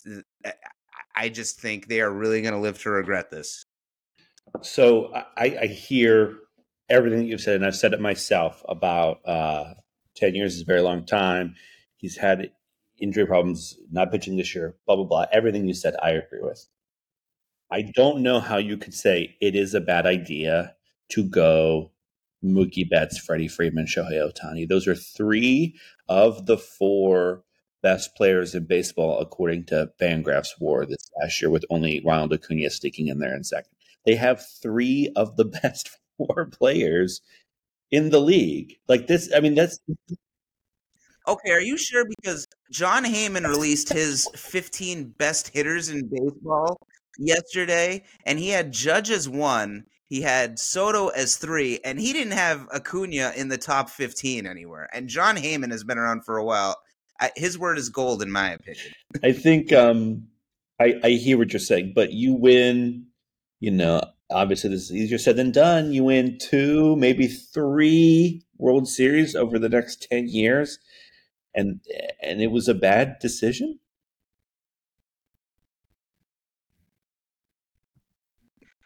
[1.16, 3.66] I just think they are really going to live to regret this.
[4.62, 6.36] So I, I, hear
[6.88, 9.74] everything that you've said, and I've said it myself about uh,
[10.16, 11.54] 10 years is a very long time.
[11.96, 12.50] He's had
[13.00, 15.26] injury problems, not pitching this year, blah, blah, blah.
[15.32, 16.66] Everything you said, I agree with.
[17.70, 20.74] I don't know how you could say it is a bad idea
[21.10, 21.90] to go
[22.44, 24.68] Mookie Betts, Freddie Freeman, Shohei Ohtani.
[24.68, 25.76] Those are three
[26.08, 27.42] of the four
[27.82, 32.70] best players in baseball, according to Fangraphs WAR this last year, with only Ronald Acuna
[32.70, 33.72] sticking in there in second.
[34.06, 37.20] they have three of the best four players
[37.90, 38.76] in the league.
[38.88, 39.78] Like this, I mean, that's
[41.26, 42.04] Okay, are you sure?
[42.20, 46.78] Because Jon Heyman released his 15 best hitters in baseball
[47.18, 52.34] yesterday, and he had Judge as one, he had Soto as three, and he didn't
[52.34, 54.88] have Acuna in the top 15 anywhere.
[54.92, 56.76] And Jon Heyman has been around for a while.
[57.34, 58.86] his word is gold, in my opinion.
[59.24, 60.28] I think um,
[60.80, 63.06] I, I hear what you're saying, but you win,
[63.58, 65.92] you know, obviously this is easier said than done.
[65.92, 70.78] You win two, maybe three World Series over the next 10 years
[71.54, 71.80] and
[72.22, 73.78] and it was a bad decision.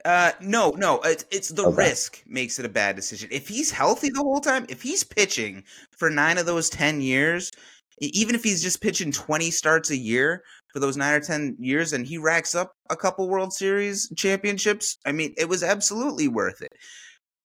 [0.08, 1.76] Uh, no, no, it's, it's the okay.
[1.76, 3.28] risk makes it a bad decision.
[3.30, 5.62] If he's healthy the whole time, if he's pitching
[5.98, 7.52] for nine of those 10 years,
[8.00, 10.42] even if he's just pitching 20 starts a year
[10.72, 14.96] for those nine or 10 years and he racks up a couple World Series championships,
[15.04, 16.72] I mean, it was absolutely worth it.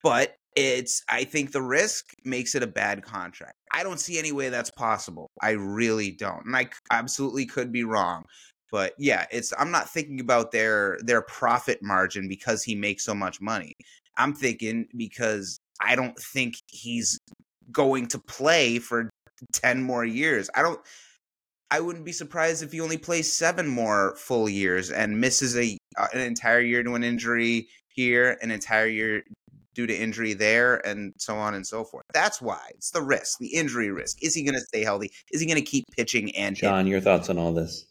[0.02, 3.56] But it's I think the risk makes it a bad contract.
[3.74, 5.32] I don't see any way that's possible.
[5.42, 6.46] I really don't.
[6.46, 8.24] And I absolutely could be wrong.
[8.74, 13.14] But yeah, it's I'm not thinking about their their profit margin because he makes so
[13.14, 13.76] much money.
[14.18, 17.20] I'm thinking because I don't think he's
[17.72, 19.12] going to play for
[19.54, 20.50] 10 more years.
[20.56, 20.80] I don't
[21.70, 25.78] I wouldn't be surprised if he only plays 7 more full years and misses a
[26.00, 29.24] uh, an entire year to an injury here, an entire year
[29.76, 32.06] due to injury there and so on and so forth.
[32.12, 34.24] That's why it's the risk, the injury risk.
[34.24, 35.12] Is he going to stay healthy?
[35.32, 36.92] Is he going to keep pitching and John, hitting?
[36.92, 37.86] your thoughts on all this?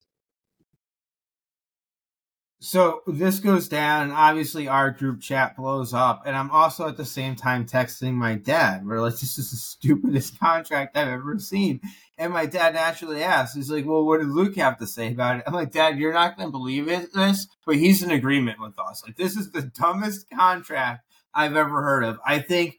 [2.62, 6.96] So this goes down, and obviously our group chat blows up, and I'm also at
[6.96, 8.86] the same time texting my dad.
[8.86, 11.80] We're like, "This is the stupidest contract I've ever seen."
[12.16, 15.38] And my dad naturally asks, "He's like, well, what did Luke have to say about
[15.38, 18.60] it?" I'm like, "Dad, you're not going to believe it, this, but he's in agreement
[18.60, 19.02] with us.
[19.04, 21.04] Like, this is the dumbest contract
[21.34, 22.20] I've ever heard of.
[22.24, 22.78] I think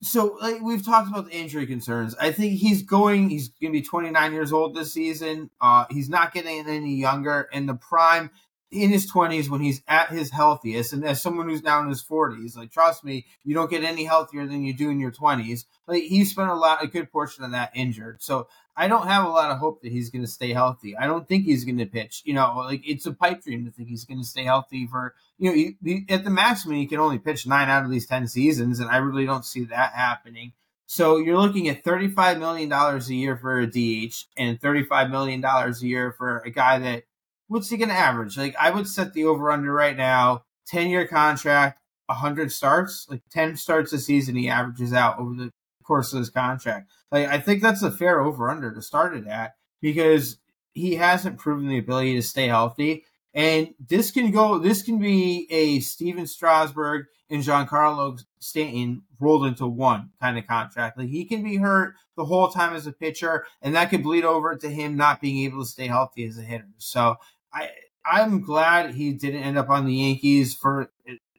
[0.00, 0.38] so.
[0.40, 2.14] Like we've talked about the injury concerns.
[2.20, 3.30] I think he's going.
[3.30, 5.50] He's going to be 29 years old this season.
[5.60, 7.48] Uh, he's not getting any younger.
[7.52, 8.30] In the prime,
[8.70, 12.02] in his 20s, when he's at his healthiest, and as someone who's now in his
[12.04, 15.64] 40s, like trust me, you don't get any healthier than you do in your 20s.
[15.86, 18.22] Like he spent a lot, a good portion of that injured.
[18.22, 18.46] So
[18.76, 20.96] I don't have a lot of hope that he's going to stay healthy.
[20.96, 22.22] I don't think he's going to pitch.
[22.24, 25.14] You know, like it's a pipe dream to think he's going to stay healthy for
[25.38, 28.06] you know he, he, at the maximum he can only pitch nine out of these
[28.06, 30.52] ten seasons, and I really don't see that happening.
[30.86, 35.40] So you're looking at thirty-five million dollars a year for a DH and thirty-five million
[35.40, 37.04] dollars a year for a guy that
[37.50, 38.38] what's he to average?
[38.38, 43.92] Like I would set the over/under right now, ten-year contract, hundred starts, like ten starts
[43.92, 44.36] a season.
[44.36, 45.50] He averages out over the
[45.84, 46.90] course of his contract.
[47.10, 50.38] Like I think that's a fair over under to start it at because
[50.72, 53.04] he hasn't proven the ability to stay healthy.
[53.34, 54.58] And this can go.
[54.58, 60.98] This can be a Stephen Strasburg and Giancarlo Stanton rolled into one kind of contract.
[60.98, 64.24] Like he can be hurt the whole time as a pitcher, and that could bleed
[64.24, 66.68] over to him not being able to stay healthy as a hitter.
[66.78, 67.16] So
[67.52, 67.70] I
[68.04, 70.90] I'm glad he didn't end up on the Yankees for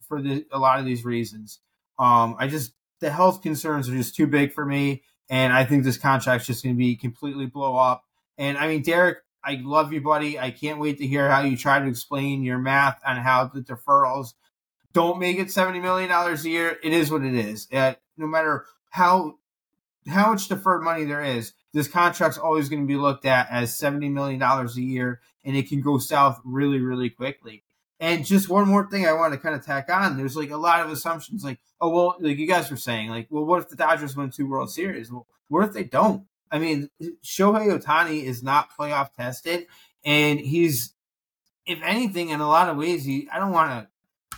[0.08, 1.60] for the, a lot of these reasons.
[1.98, 5.04] Um, I just the health concerns are just too big for me.
[5.30, 8.04] And I think this contract's just going to be completely blow up.
[8.38, 10.40] And I mean, Derek, I love you, buddy.
[10.40, 13.62] I can't wait to hear how you try to explain your math on how the
[13.62, 14.34] deferrals
[14.94, 16.78] don't make it $70 million a year.
[16.84, 17.68] It is what it is.
[17.72, 19.36] Uh, no matter how
[20.08, 23.72] how much deferred money there is, this contract's always going to be looked at as
[23.72, 27.64] $70 million a year, and it can go south really, really quickly.
[28.00, 30.18] And just one more thing I want to kind of tack on.
[30.18, 33.28] There's like a lot of assumptions, like, oh well, like you guys were saying, like,
[33.30, 35.12] well, what if the Dodgers win two World Series?
[35.12, 36.26] Well, what if they don't?
[36.52, 36.90] I mean,
[37.24, 39.68] Shohei Ohtani is not playoff tested,
[40.04, 40.96] and he's,
[41.66, 43.30] if anything, in a lot of ways, he.
[43.32, 43.88] I don't want
[44.32, 44.38] to.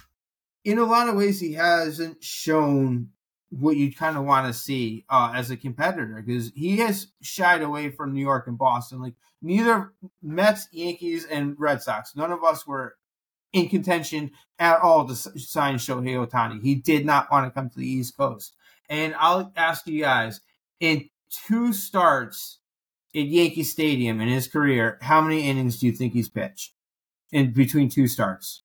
[0.64, 3.10] In a lot of ways, he hasn't shown
[3.60, 7.62] what you kind of want to see uh, as a competitor because he has shied
[7.62, 9.02] away from New York and Boston.
[9.02, 12.96] Like neither Mets, Yankees, and Red Sox, none of us were
[13.52, 16.62] in contention at all to sign Shohei Ohtani.
[16.62, 18.56] He did not want to come to the East Coast.
[18.90, 20.42] And I'll ask you guys
[20.80, 21.10] in
[21.48, 22.60] two starts
[23.16, 26.74] at Yankee Stadium in his career, how many innings do you think he's pitched
[27.32, 28.64] in between two starts?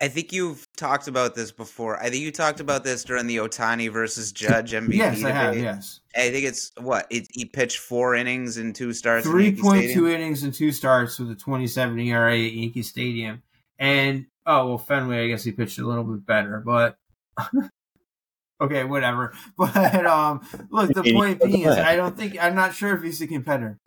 [0.00, 1.98] I think you've talked about this before.
[2.00, 4.94] I think you talked about this during the Ohtani versus Judge MVP.
[4.94, 5.32] yes, debate.
[5.32, 5.56] I have.
[5.56, 9.26] Yes, I think it's what it, he pitched four innings in two starts.
[9.26, 13.42] Three point two innings in two starts with a twenty seven ERA at Yankee Stadium.
[13.78, 16.98] And oh well, Fenway, I guess he pitched a little bit better, but
[18.60, 19.32] okay, whatever.
[19.56, 20.40] But um,
[20.70, 23.78] look, the point being is, I don't think I'm not sure if he's a competitor.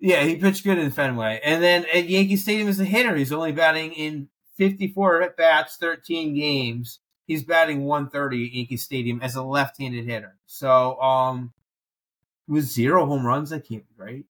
[0.00, 3.32] Yeah, he pitched good in Fenway, and then at Yankee Stadium as a hitter, he's
[3.32, 4.28] only batting in
[4.58, 6.98] 54 at bats, 13 games.
[7.26, 10.36] He's batting 130 at Yankee Stadium as a left-handed hitter.
[10.46, 11.52] So, um,
[12.46, 14.24] with zero home runs, that can't be right.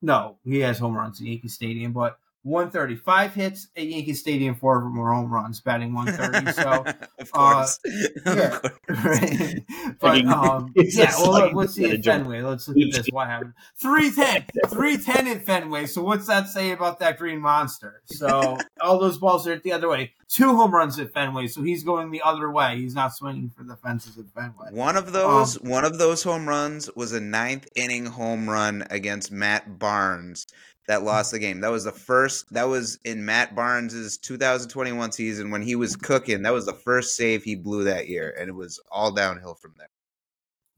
[0.00, 2.18] No, he has home runs at Yankee Stadium, but
[2.48, 6.52] 135 hits at Yankee Stadium, four of them were home runs, batting 130.
[6.52, 6.84] So,
[7.18, 7.78] of course,
[8.26, 8.58] uh, yeah,
[9.04, 9.64] right.
[10.00, 12.40] But um, yeah, well, let's see at Fenway.
[12.40, 13.06] Let's look at this.
[13.10, 13.52] What happened?
[13.80, 15.86] 310, 310 at Fenway.
[15.86, 18.02] So what's that say about that Green Monster?
[18.06, 20.14] So all those balls are the other way.
[20.28, 22.76] Two home runs at Fenway, so he's going the other way.
[22.76, 24.72] He's not swinging for the fences at Fenway.
[24.72, 28.86] One of those, um, one of those home runs was a ninth inning home run
[28.90, 30.46] against Matt Barnes
[30.88, 31.60] that lost the game.
[31.60, 32.52] That was the first.
[32.52, 36.42] That was in Matt Barnes's 2021 season when he was cooking.
[36.42, 39.74] That was the first save he blew that year, and it was all downhill from
[39.76, 39.90] there.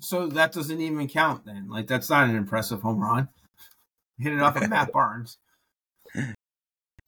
[0.00, 1.68] So that doesn't even count then.
[1.70, 3.28] Like that's not an impressive home run.
[4.18, 5.38] Hit it off of Matt Barnes.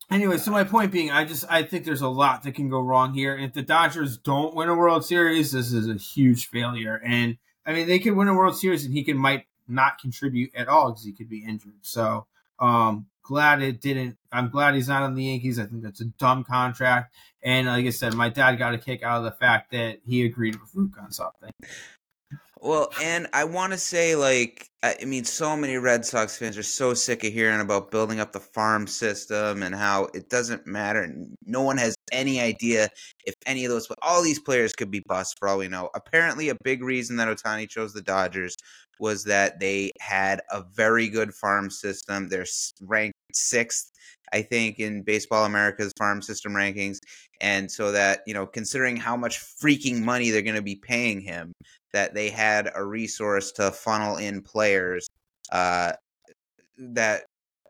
[0.09, 2.81] Anyway, so my point being, I just I think there's a lot that can go
[2.81, 3.37] wrong here.
[3.37, 7.01] If the Dodgers don't win a World Series, this is a huge failure.
[7.05, 10.55] And I mean, they could win a World Series, and he could might not contribute
[10.55, 11.79] at all because he could be injured.
[11.81, 12.27] So
[12.59, 14.17] um, glad it didn't.
[14.31, 15.59] I'm glad he's not on the Yankees.
[15.59, 17.15] I think that's a dumb contract.
[17.43, 20.25] And like I said, my dad got a kick out of the fact that he
[20.25, 21.51] agreed with Luke on something.
[22.65, 26.63] Well, and I want to say, like, I mean, so many Red Sox fans are
[26.63, 31.13] so sick of hearing about building up the farm system and how it doesn't matter.
[31.45, 32.89] No one has any idea
[33.27, 35.91] if any of those, all these players could be bust for all we know.
[35.97, 38.55] Apparently, a big reason that Ohtani chose the Dodgers
[39.01, 42.29] was that they had a very good farm system.
[42.29, 42.47] They're
[42.81, 43.91] ranked sixth,
[44.33, 46.99] I think, in Baseball America's farm system rankings.
[47.41, 51.21] And so that, you know, considering how much freaking money they're going to be paying
[51.21, 51.53] him,
[51.93, 55.09] that they had a resource to funnel in players
[55.51, 55.93] uh,
[56.79, 57.25] that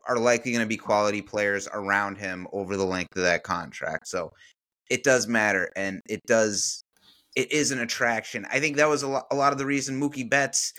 [0.07, 4.07] are likely going to be quality players around him over the length of that contract.
[4.07, 4.31] So
[4.89, 5.71] it does matter.
[5.75, 6.83] And it does,
[7.35, 8.45] it is an attraction.
[8.51, 10.73] I think that was a lot, a lot of the reason Mookie Betts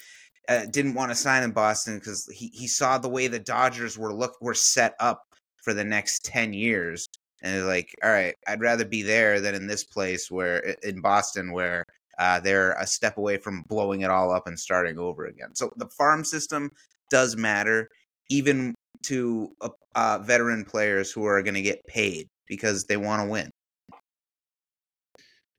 [0.48, 3.96] uh, didn't want to sign in Boston because he, he saw the way the Dodgers
[3.96, 5.22] were look were set up
[5.56, 7.06] for the next ten years,
[7.42, 11.50] and like, all right, I'd rather be there than in this place where in Boston
[11.52, 11.86] where
[12.18, 15.54] uh, they're a step away from blowing it all up and starting over again.
[15.54, 16.70] So the farm system
[17.10, 17.88] does matter,
[18.30, 23.22] even to uh, uh veteran players who are going to get paid because they want
[23.22, 23.50] to win.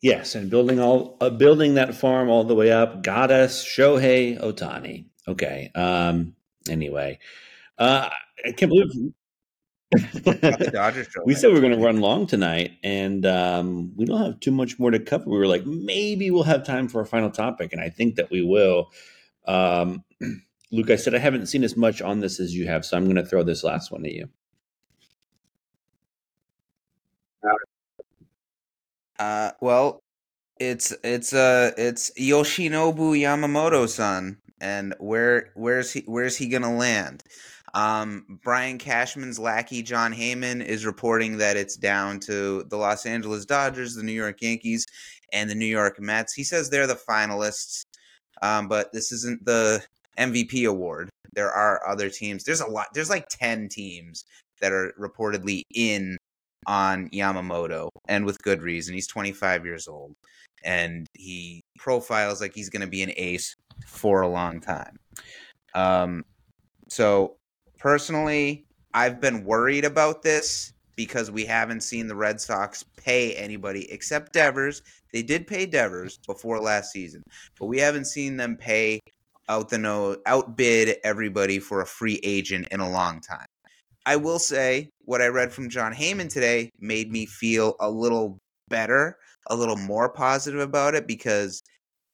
[0.02, 4.40] Yes, and building all uh, building that farm all the way up got us Shohei
[4.40, 5.06] Ohtani.
[5.28, 5.72] Okay.
[5.74, 6.36] Um.
[6.70, 7.20] Anyway,
[7.78, 8.10] uh,
[8.46, 8.92] I can't believe
[9.92, 11.08] the Dodgers.
[11.26, 14.52] we said we are going to run long tonight, and um, we don't have too
[14.52, 15.30] much more to cover.
[15.30, 18.30] We were like, maybe we'll have time for a final topic, and I think that
[18.30, 18.92] we will.
[19.48, 20.04] Um,
[20.72, 23.06] Luke, I said I haven't seen as much on this as you have, so I'm
[23.06, 24.28] going to throw this last one at you.
[29.18, 30.02] Uh, well,
[30.60, 37.24] it's it's uh it's Yoshinobu Yamamoto-san, and where where's he where's he gonna land?
[37.76, 43.46] Um, Brian Cashman's lackey Jon Heyman is reporting that it's down to the Los Angeles
[43.46, 44.86] Dodgers, the New York Yankees,
[45.34, 46.34] and the New York Mets.
[46.34, 47.84] He says they're the finalists,
[48.42, 49.84] um, but this isn't the
[50.18, 51.10] MVP award.
[51.34, 52.46] There are other teams.
[52.46, 52.88] There's a lot.
[52.94, 54.24] There's like ten teams
[54.62, 56.18] that are reportedly in
[56.68, 58.94] on Yamamoto, and with good reason.
[58.94, 60.14] He's 25 years old,
[60.64, 63.54] and he profiles like he's going to be an ace
[63.86, 64.96] for a long time.
[65.74, 66.24] Um,
[66.88, 67.36] so
[67.86, 68.66] personally,
[68.96, 74.34] I've been worried about this because we haven't seen the Red Sox pay anybody except
[74.34, 74.82] Devers.
[75.14, 77.22] They did pay Devers before last season,
[77.60, 79.02] but we haven't seen them pay
[79.50, 83.46] out the no outbid everybody for a free agent in a long time.
[84.08, 88.40] I will say what I read from Jon Heyman today made me feel a little
[88.68, 89.16] better,
[89.46, 91.62] a little more positive about it because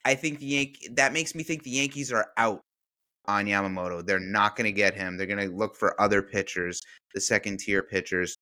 [0.04, 2.60] I think the Yankees that makes me think the Yankees are out
[3.26, 4.06] on Yamamoto.
[4.06, 5.18] They're not going to get him.
[5.18, 6.82] They're going to look for other pitchers,
[7.14, 8.36] the second tier pitchers.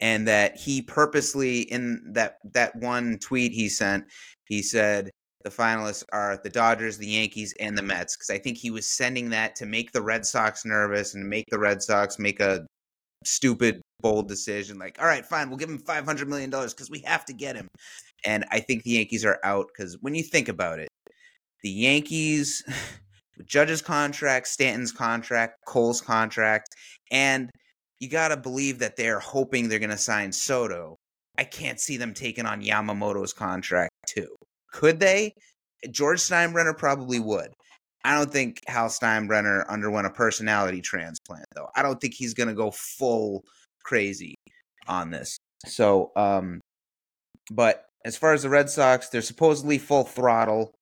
[0.00, 4.04] And that he purposely in that that one tweet he sent,
[4.46, 5.10] he said
[5.42, 8.16] the finalists are the Dodgers, the Yankees, and the Mets.
[8.16, 11.46] Because I think he was sending that to make the Red Sox nervous and make
[11.50, 12.64] the Red Sox make a
[13.24, 14.78] stupid, bold decision.
[14.78, 17.32] Like, all right, fine, we'll give him five hundred million dollars because we have to
[17.32, 17.68] get him.
[18.24, 20.88] And I think the Yankees are out because when you think about it,
[21.62, 22.62] the Yankees,
[23.46, 26.74] Judge's contract, Stanton's contract, Cole's contract,
[27.10, 27.50] and
[28.00, 30.96] you got to believe that they're hoping they're going to sign Soto.
[31.36, 34.34] I can't see them taking on Yamamoto's contract too.
[34.72, 35.32] Could they?
[35.90, 37.50] George Steinbrenner probably would.
[38.04, 41.68] I don't think Hal Steinbrenner underwent a personality transplant, though.
[41.76, 43.42] I don't think he's going to go full
[43.84, 44.34] crazy
[44.86, 45.36] on this.
[45.66, 46.60] So, um,
[47.50, 50.72] but as far as the Red Sox, they're supposedly full throttle,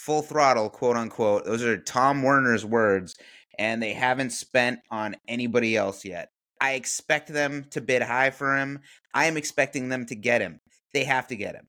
[0.00, 1.44] full throttle, quote unquote.
[1.44, 3.16] Those are Tom Werner's words,
[3.58, 6.30] and they haven't spent on anybody else yet.
[6.60, 8.80] I expect them to bid high for him.
[9.14, 10.60] I am expecting them to get him.
[10.92, 11.66] They have to get him.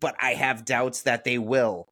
[0.00, 1.88] But I have doubts that they will,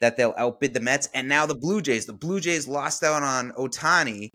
[0.00, 1.08] that they'll outbid the Mets.
[1.14, 2.06] And now the Blue Jays.
[2.06, 4.30] The Blue Jays lost out on Ohtani,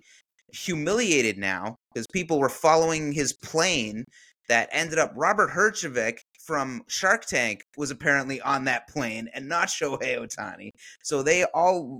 [0.51, 4.05] humiliated now because people were following his plane
[4.49, 9.69] that ended up Robert Herjavec from Shark Tank was apparently on that plane and not
[9.69, 10.71] Shohei Ohtani.
[11.03, 11.99] So they all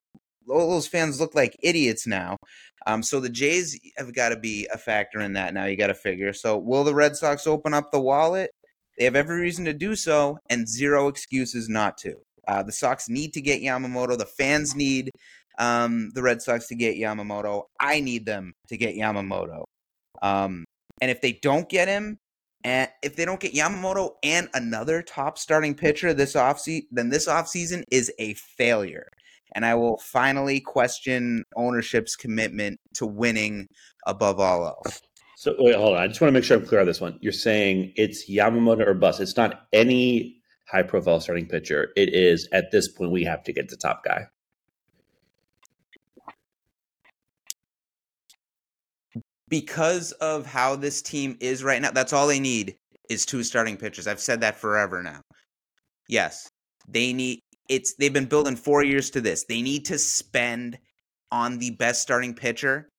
[0.50, 2.36] all those fans look like idiots now.
[2.86, 5.66] Um, so the Jays have got to be a factor in that now.
[5.66, 6.34] You got to figure.
[6.34, 8.52] So will the Red Sox open up the wallet?
[8.98, 12.16] They have every reason to do so, and zero excuses not to.
[12.48, 14.18] Uh, the Sox need to get Yamamoto.
[14.18, 15.10] The fans need
[15.58, 17.64] um, the Red Sox to get Yamamoto.
[17.80, 19.64] I need them to get Yamamoto.
[20.22, 20.66] Um,
[21.02, 22.18] and if they don't get him,
[22.64, 27.28] and if they don't get Yamamoto and another top starting pitcher this offseason, then this
[27.28, 29.07] offseason is a failure.
[29.55, 33.68] And I will finally question ownership's commitment to winning
[34.07, 35.01] above all else.
[35.36, 36.01] So wait, hold on.
[36.01, 37.18] I just want to make sure I'm clear on this one.
[37.22, 39.20] You're saying it's Yamamoto or bust.
[39.20, 40.38] It's not any
[40.68, 41.89] high profile starting pitcher.
[41.95, 44.28] It is at this point we have to get the top guy.
[49.50, 52.76] Because of how this team is right now, that's all they need
[53.10, 54.08] is two starting pitchers.
[54.08, 55.22] I've said that forever now.
[56.08, 56.50] Yes,
[56.88, 57.39] they need
[57.70, 59.46] it's they've been building 4 years to this.
[59.46, 60.78] They need to spend
[61.32, 62.89] on the best starting pitcher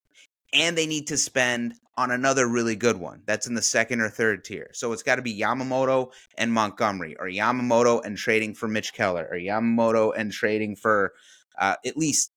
[0.55, 4.09] and they need to spend on another really good one that's in the second or
[4.09, 4.71] third tier.
[4.73, 9.29] So it's got to be Yamamoto and Montgomery, or Yamamoto and trading for Mitch Keller,
[9.31, 11.13] or Yamamoto and trading for
[11.59, 12.31] uh, at least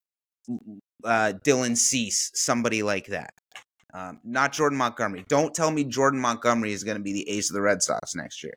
[1.04, 3.34] uh, Dylan Cease, somebody like that.
[3.94, 5.26] Um, not Jordan Montgomery.
[5.28, 8.16] Don't tell me Jordan Montgomery is going to be the ace of the Red Sox
[8.16, 8.54] next year.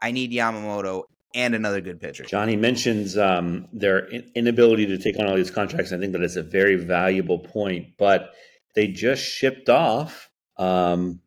[0.00, 1.04] I need Yamamoto
[1.34, 2.24] and another good pitcher.
[2.24, 5.92] Johnny mentions um, their inability to take on all these contracts.
[5.92, 8.30] I think that is a very valuable point, but
[8.74, 11.20] they just shipped off um,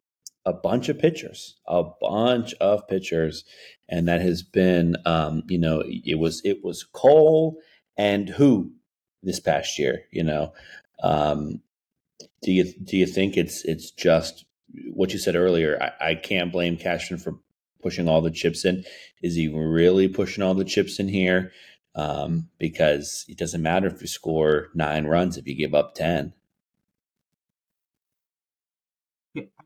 [0.46, 3.44] a bunch of pitchers, a bunch of pitchers,
[3.90, 7.58] and that has been, um, you know, it was it was Cole
[7.98, 8.72] and who
[9.24, 10.54] this past year, you know.
[11.04, 11.62] Um,
[12.42, 14.46] do you do you think it's it's just
[14.94, 15.78] what you said earlier?
[15.82, 17.40] I, I can't blame Cashman for
[17.82, 18.84] pushing all the chips in.
[19.22, 21.52] Is he really pushing all the chips in here?
[21.96, 26.34] Um, because it doesn't matter if you score nine runs if you give up ten.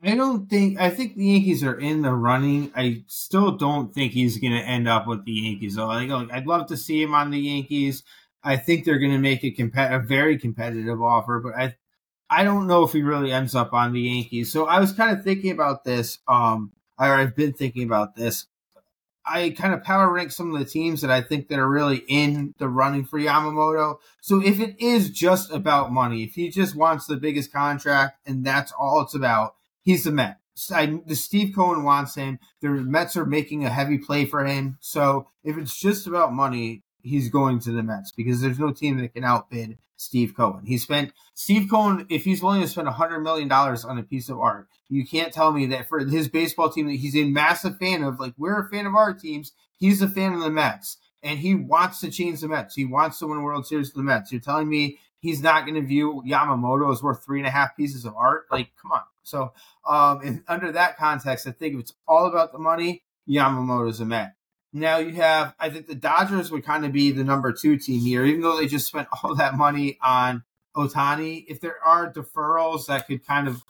[0.03, 0.79] I don't think.
[0.79, 2.71] I think the Yankees are in the running.
[2.75, 5.75] I still don't think he's going to end up with the Yankees.
[5.75, 8.03] Though, like, I'd love to see him on the Yankees.
[8.43, 11.75] I think they're going to make a, comp- a very competitive offer, but I
[12.31, 14.53] I don't know if he really ends up on the Yankees.
[14.53, 16.19] So I was kind of thinking about this.
[16.29, 18.45] Um, or I've been thinking about this.
[19.25, 22.03] I kind of power rank some of the teams that I think that are really
[22.07, 23.97] in the running for Yamamoto.
[24.21, 28.45] So if it is just about money, if he just wants the biggest contract and
[28.45, 30.37] that's all it's about, he's the Met.
[30.73, 32.39] I, the Steve Cohen wants him.
[32.61, 34.77] The Mets are making a heavy play for him.
[34.79, 38.97] So if it's just about money, he's going to the Mets because there's no team
[38.97, 40.65] that can outbid Steve Cohen.
[40.65, 44.03] He spent Steve Cohen if he's willing to spend a hundred million dollars on a
[44.03, 44.67] piece of art.
[44.89, 48.19] You can't tell me that for his baseball team that he's a massive fan of.
[48.19, 49.51] Like we're a fan of our teams.
[49.77, 52.75] He's a fan of the Mets, and he wants to change the Mets.
[52.75, 54.31] He wants to win a World Series with the Mets.
[54.31, 57.77] You're telling me he's not going to view Yamamoto as worth three and a half
[57.77, 58.45] pieces of art?
[58.51, 59.01] Like, come on.
[59.23, 59.53] So,
[59.87, 64.33] um, under that context, I think if it's all about the money, Yamamoto's a Met.
[64.73, 68.01] Now you have, I think the Dodgers would kind of be the number two team
[68.01, 70.43] here, even though they just spent all that money on
[70.75, 71.45] Ohtani.
[71.47, 73.63] If there are deferrals that could kind of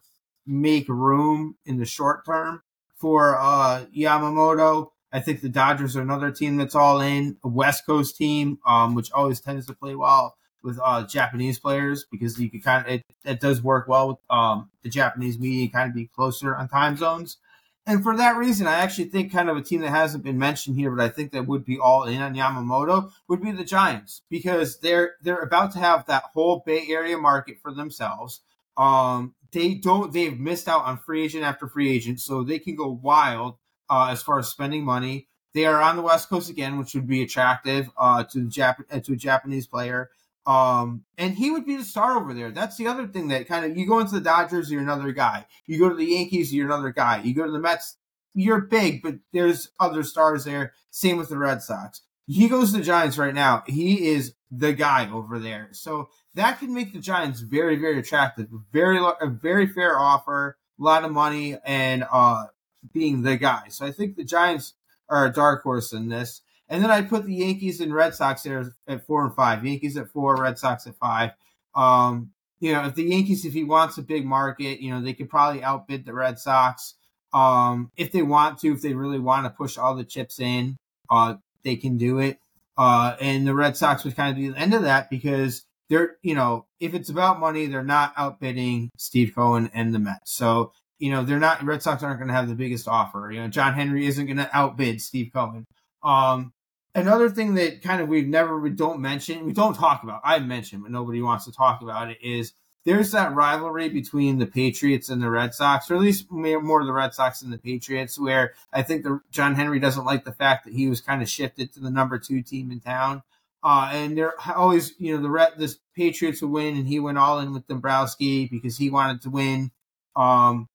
[0.46, 2.62] make room in the short term
[2.96, 7.38] for uh, Yamamoto, I think the Dodgers are another team that's all in.
[7.44, 12.06] A West Coast team, um, which always tends to play well with uh, Japanese players
[12.12, 15.70] because you can kind of it, it does work well with um, the Japanese media,
[15.70, 17.38] kind of be closer on time zones.
[17.86, 20.76] And for that reason, I actually think kind of a team that hasn't been mentioned
[20.76, 24.22] here, but I think that would be all in on Yamamoto would be the Giants
[24.30, 28.42] because they're they're about to have that whole Bay Area market for themselves.
[28.78, 32.76] Um, they don't they've missed out on free agent after free agent, so they can
[32.76, 33.58] go wild
[33.90, 35.28] uh, as far as spending money.
[35.54, 38.86] They are on the West Coast again, which would be attractive uh, to the Jap-
[38.92, 40.12] uh, to a Japanese player.
[40.46, 42.52] Um, and he would be the star over there.
[42.52, 45.46] That's the other thing that kind of you go into the Dodgers, you're another guy.
[45.66, 47.22] You go to the Yankees, you're another guy.
[47.22, 47.98] You go to the Mets,
[48.34, 50.74] you're big, but there's other stars there.
[50.90, 52.02] Same with the Red Sox.
[52.28, 53.64] He goes to the Giants right now.
[53.68, 55.70] He is the guy over there.
[55.74, 58.48] So that can make the Giants very, very attractive.
[58.72, 62.46] Very, a very fair offer, a lot of money, and uh,
[62.94, 63.64] being the guy.
[63.70, 64.74] So I think the Giants
[65.10, 66.42] are a dark horse in this.
[66.72, 69.66] And then I put the Yankees and Red Sox there at four and five.
[69.66, 71.32] Yankees at four, Red Sox at five.
[71.76, 75.14] Um, you know, if the Yankees, if he wants a big market, you know, they
[75.14, 76.96] could probably outbid the Red Sox.
[77.34, 80.78] Um, if they want to, if they really want to push all the chips in,
[81.10, 82.40] uh, they can do it.
[82.78, 86.16] Uh, and the Red Sox would kind of be the end of that because they're,
[86.22, 90.32] you know, if it's about money, they're not outbidding Steve Cohen and the Mets.
[90.32, 93.30] So, you know, they're not, Red Sox aren't going to have the biggest offer.
[93.30, 95.66] You know, John Henry isn't going to outbid Steve Cohen.
[96.02, 96.54] Um,
[96.96, 100.40] another thing that kind of we've never, we don't mention, we don't talk about, I
[100.40, 105.10] mentioned, but nobody wants to talk about it is there's that rivalry between the Patriots
[105.10, 108.54] and the Red Sox, or at least more the Red Sox and the Patriots, where
[108.74, 111.72] I think the, John Henry doesn't like the fact that he was kind of shifted
[111.74, 113.24] to the number two team in town.
[113.64, 117.20] Uh, and they're always, you know, the Red, the Patriots would win, and he went
[117.20, 119.70] all in with Dombrowski because he wanted to win.
[120.16, 120.68] Um,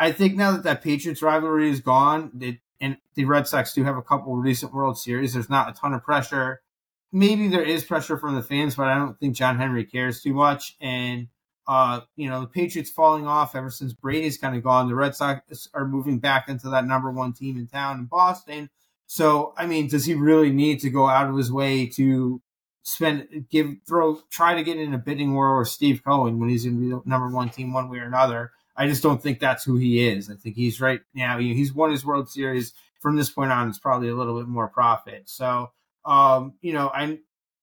[0.00, 3.84] I think now that that Patriots rivalry is gone, it, and the Red Sox do
[3.84, 6.60] have a couple recent World Series, there's not a ton of pressure.
[7.12, 10.34] Maybe there is pressure from the fans, but I don't think John Henry cares too
[10.34, 10.76] much.
[10.80, 11.28] And
[11.66, 14.88] uh, you know, the Patriots falling off ever since Brady's kind of gone.
[14.88, 18.68] The Red Sox are moving back into that number one team in town in Boston.
[19.06, 22.40] So, I mean, does he really need to go out of his way to
[22.82, 26.64] spend, give, throw, try to get in a bidding war with Steve Cohen when he's
[26.64, 28.50] in the number one team one way or another?
[28.76, 30.30] I just don't think that's who he is.
[30.30, 31.38] I think he's right now.
[31.38, 32.72] He's won his World Series.
[33.00, 35.28] From this point on, it's probably a little bit more profit.
[35.28, 35.72] So,
[36.04, 37.18] um, you know, I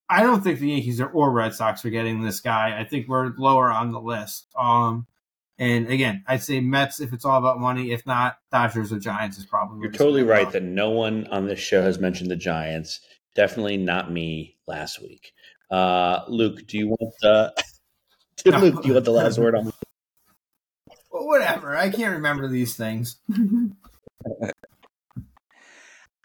[0.10, 2.78] I don't think the Yankees or Red Sox are getting this guy.
[2.78, 4.48] I think we're lower on the list.
[4.58, 5.08] Um,
[5.60, 7.92] and again, I'd say Mets if it's all about money.
[7.92, 9.82] If not, Dodgers or Giants is probably.
[9.82, 13.02] You're totally right that no one on this show has mentioned the Giants.
[13.36, 15.34] Definitely not me last week.
[15.70, 17.54] Uh, Luke, do you want the
[18.46, 18.58] no.
[18.60, 18.82] Luke?
[18.82, 19.72] Do you want the last word on?
[21.12, 21.76] Well, whatever.
[21.76, 23.18] I can't remember these things.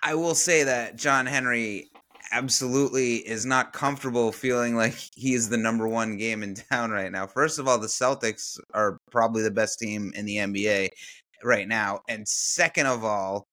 [0.03, 1.91] I will say that John Henry
[2.32, 7.12] absolutely is not comfortable feeling like he is the number one game in town right
[7.12, 7.26] now.
[7.26, 10.91] First of all, the Celtics are probably the best team in the NBA
[11.43, 12.01] right now.
[12.09, 13.47] And second of all,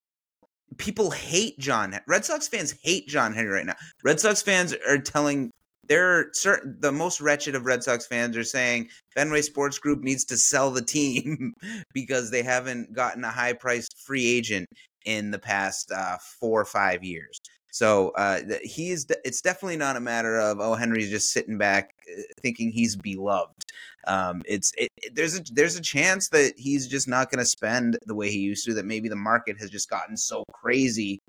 [0.78, 1.98] people hate John.
[2.08, 3.76] Red Sox fans hate John Henry right now.
[4.04, 5.52] Red Sox fans are telling
[5.92, 10.24] they're certain the most wretched of Red Sox fans are saying Fenway Sports Group needs
[10.24, 11.54] to sell the team
[11.94, 14.70] because they haven't gotten a high priced free agent
[15.04, 17.42] in the past uh, four or five years.
[17.74, 22.22] So uh, he's it's definitely not a matter of oh Henry's just sitting back uh,
[22.42, 23.62] thinking he's beloved.
[24.08, 27.46] Um, it's it, it, there's a there's a chance that he's just not going to
[27.46, 28.74] spend the way he used to.
[28.74, 31.20] That maybe the market has just gotten so crazy,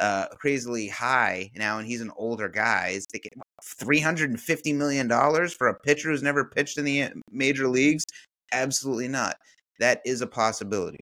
[0.00, 2.92] uh, crazily high now, and he's an older guy.
[2.92, 3.32] He's taking
[3.64, 7.10] three hundred and fifty million dollars for a pitcher who's never pitched in the uh,
[7.30, 8.04] major leagues.
[8.52, 9.36] Absolutely not.
[9.80, 11.00] That is a possibility.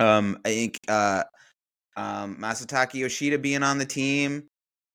[0.00, 1.24] Um, I think uh,
[1.96, 4.44] um, Masataka Yoshida being on the team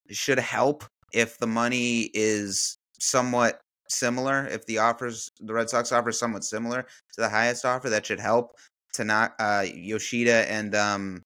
[0.09, 0.83] should help
[1.13, 4.47] if the money is somewhat similar.
[4.47, 8.19] If the offers, the Red Sox offer somewhat similar to the highest offer, that should
[8.19, 8.55] help.
[8.93, 11.21] To not uh, Yoshida and um,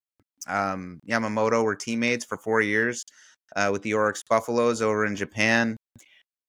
[0.47, 3.03] um, Yamamoto were teammates for four years
[3.55, 5.77] uh, with the Orix Buffaloes over in Japan.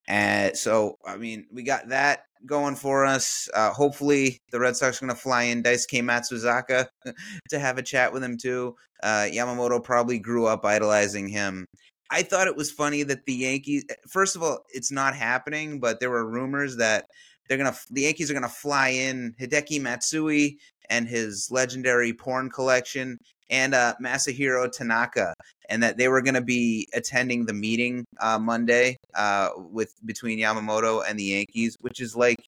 [0.07, 3.49] And so, I mean, we got that going for us.
[3.55, 6.87] Uh, hopefully, the Red Sox are going to fly in Dice K Matsuzaka
[7.49, 8.75] to have a chat with him too.
[9.03, 11.65] Uh, Yamamoto probably grew up idolizing him.
[12.11, 13.85] I thought it was funny that the Yankees.
[13.89, 17.07] Eh, first of all, it's not happening, but there were rumors that
[17.49, 20.59] they're gonna the Yankees are gonna fly in Hideki Matsui
[20.91, 23.19] and his legendary porn collection
[23.51, 25.35] and uh, Masahiro Tanaka,
[25.69, 30.39] and that they were going to be attending the meeting uh, Monday uh, with between
[30.39, 32.39] Yamamoto and the Yankees, which is like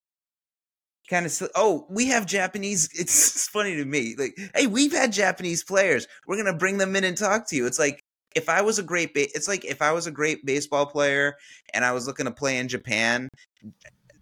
[1.08, 2.88] kind of oh we have Japanese.
[2.98, 6.06] It's, funny to me, like hey we've had Japanese players.
[6.26, 7.66] We're going to bring them in and talk to you.
[7.66, 8.02] It's like
[8.36, 11.36] if I was a great, ba- it's like if I was a great baseball player
[11.72, 13.30] and I was looking to play in Japan,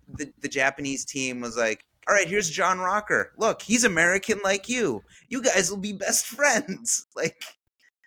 [0.09, 3.33] the, the Japanese team was like, all right, here's John Rocker.
[3.39, 5.03] Look, he's American like you.
[5.29, 7.07] You guys will be best friends.
[7.17, 7.43] Like,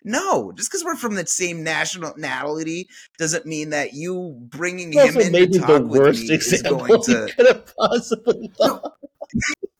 [0.04, 2.88] no, just because we're from the same nationality
[3.18, 7.32] doesn't mean that you bringing him in to talk with me is going to.
[7.34, 8.52] Could have possibly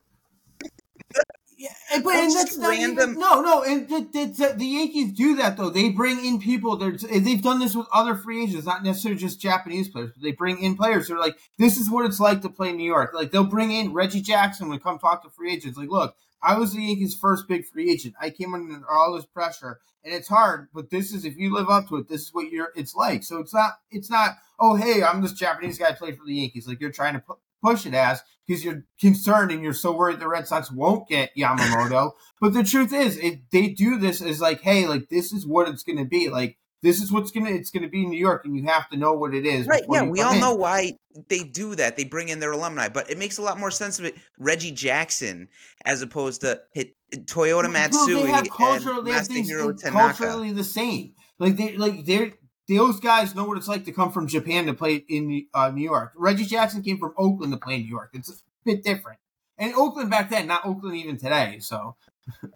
[1.59, 3.11] Yeah, but and that's not random.
[3.11, 5.71] Even, no, no, and the, the, the, Yankees do that though.
[5.71, 6.77] They bring in people.
[6.77, 10.13] They've done this with other free agents, not necessarily just Japanese players.
[10.15, 11.09] But they bring in players.
[11.09, 13.11] They're like, this is what it's like to play in New York.
[13.13, 15.77] Like they'll bring in Reggie Jackson when come talk to free agents.
[15.77, 18.15] Like, look, I was the Yankees' first big free agent.
[18.21, 20.69] I came under all this pressure, and it's hard.
[20.73, 22.71] But this is if you live up to it, this is what you're.
[22.77, 23.25] It's like.
[23.25, 23.73] So it's not.
[23.91, 24.37] It's not.
[24.61, 26.69] Oh, hey, I'm this Japanese guy played for the Yankees.
[26.69, 30.21] Like you're trying to put push it as because you're concerned and you're so worried
[30.21, 32.13] the Red Sox won't get Yamamoto.
[32.41, 35.69] but the truth is, it, they do this as like, hey, like this is what
[35.69, 36.29] it's going to be.
[36.29, 38.97] Like this is what's gonna it's gonna be in New York, and you have to
[38.97, 39.67] know what it is.
[39.67, 39.83] Right?
[39.91, 40.41] Yeah, we all in.
[40.41, 40.93] know why
[41.29, 41.97] they do that.
[41.97, 44.15] They bring in their alumni, but it makes a lot more sense of it.
[44.39, 45.49] Reggie Jackson
[45.85, 49.51] as opposed to hit Toyota Matsui well, they have cultural, they have things
[49.85, 51.15] culturally the same.
[51.39, 52.33] Like they like they're
[52.69, 55.83] those guys know what it's like to come from Japan to play in uh, New
[55.83, 56.13] York.
[56.17, 58.11] Reggie Jackson came from Oakland to play in New York.
[58.13, 59.19] It's a bit different.
[59.57, 61.59] And Oakland back then, not Oakland even today.
[61.61, 61.97] So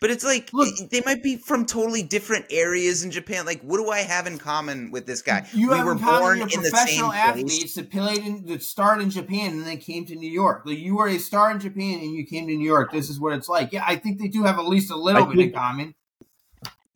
[0.00, 3.44] But it's like Look, they might be from totally different areas in Japan.
[3.44, 5.46] Like, what do I have in common with this guy?
[5.52, 9.52] You we have were born in professional athletes that played in that started in Japan
[9.52, 10.62] and then came to New York.
[10.64, 12.92] Like, you were a star in Japan and you came to New York.
[12.92, 13.74] This is what it's like.
[13.74, 15.94] Yeah, I think they do have at least a little I bit in common.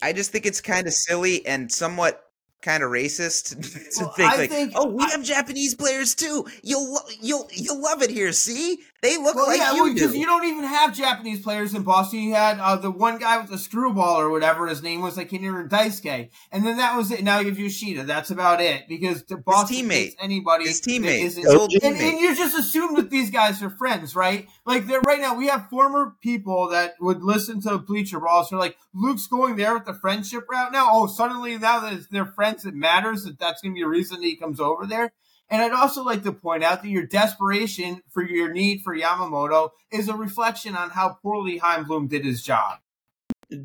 [0.00, 2.23] I just think it's kind of silly and somewhat
[2.64, 3.50] kind of racist
[3.98, 6.46] to well, think I like, think, oh, we I, have Japanese players too.
[6.62, 8.32] You'll you'll you'll love it here.
[8.32, 11.82] See, they look well, like yeah, you because you don't even have Japanese players in
[11.82, 12.20] Boston.
[12.20, 15.18] You had uh, the one guy with the screwball or whatever his name was.
[15.18, 17.22] I can't remember Daisuke, and then that was it.
[17.22, 18.04] Now you have Yoshida.
[18.04, 21.82] That's about it because the Boston his teammate, anybody, his teammate, his teammate.
[21.82, 24.48] And, and, you just assume that these guys are friends, right?
[24.64, 25.34] Like they're right now.
[25.34, 28.48] We have former people that would listen to Bleacher Brawls.
[28.48, 30.88] Who are like Luke's going there with the friendship route now.
[30.90, 34.20] Oh, suddenly now that they're friends, it matters that that's going to be a reason
[34.20, 35.12] that he comes over there.
[35.54, 39.70] And I'd also like to point out that your desperation for your need for Yamamoto
[39.92, 42.80] is a reflection on how poorly Chaim Bloom did his job.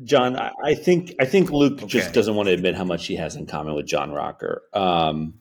[0.04, 1.86] John, I think I think Luke okay.
[1.86, 4.62] just doesn't want to admit how much he has in common with John Rocker.
[4.72, 5.40] Um,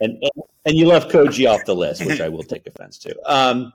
[0.00, 3.14] and, and, and you left Koji off the list, which I will take offense to.
[3.30, 3.74] Um,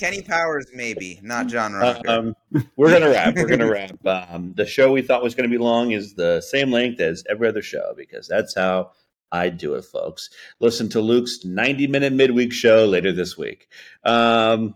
[0.00, 2.08] Kenny Powers, maybe not John Rocker.
[2.08, 2.34] Um,
[2.74, 3.34] we're gonna wrap.
[3.34, 3.98] We're gonna wrap.
[4.06, 7.22] Um, the show we thought was going to be long is the same length as
[7.28, 8.92] every other show because that's how
[9.30, 10.30] I do it, folks.
[10.60, 13.68] Listen to Luke's 90 minute midweek show later this week.
[14.04, 14.74] Um,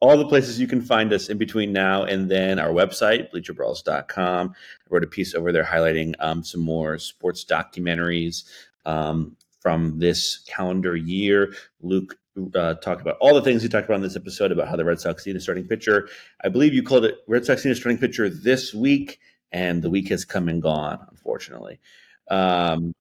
[0.00, 4.54] all the places you can find us in between now and then our website, bleacherbrawls.com.
[4.54, 8.44] I wrote a piece over there highlighting um, some more sports documentaries
[8.84, 11.54] um, from this calendar year.
[11.80, 12.18] Luke
[12.54, 14.84] uh, talked about all the things he talked about in this episode about how the
[14.84, 16.08] Red Sox need a starting pitcher.
[16.42, 19.20] I believe you called it Red Sox need a starting pitcher this week,
[19.52, 21.80] and the week has come and gone, unfortunately.
[22.28, 22.92] Um,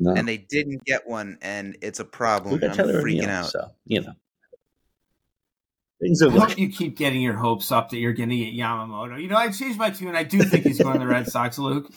[0.00, 2.62] and they didn't get one, and it's a problem.
[2.62, 3.46] I'm freaking out.
[3.46, 4.12] So you know,
[6.00, 6.30] things are.
[6.30, 9.20] I hope you keep getting your hopes up that you're going to get Yamamoto.
[9.20, 10.16] You know, I changed my tune.
[10.16, 11.90] I do think he's going to the Red Sox, Luke.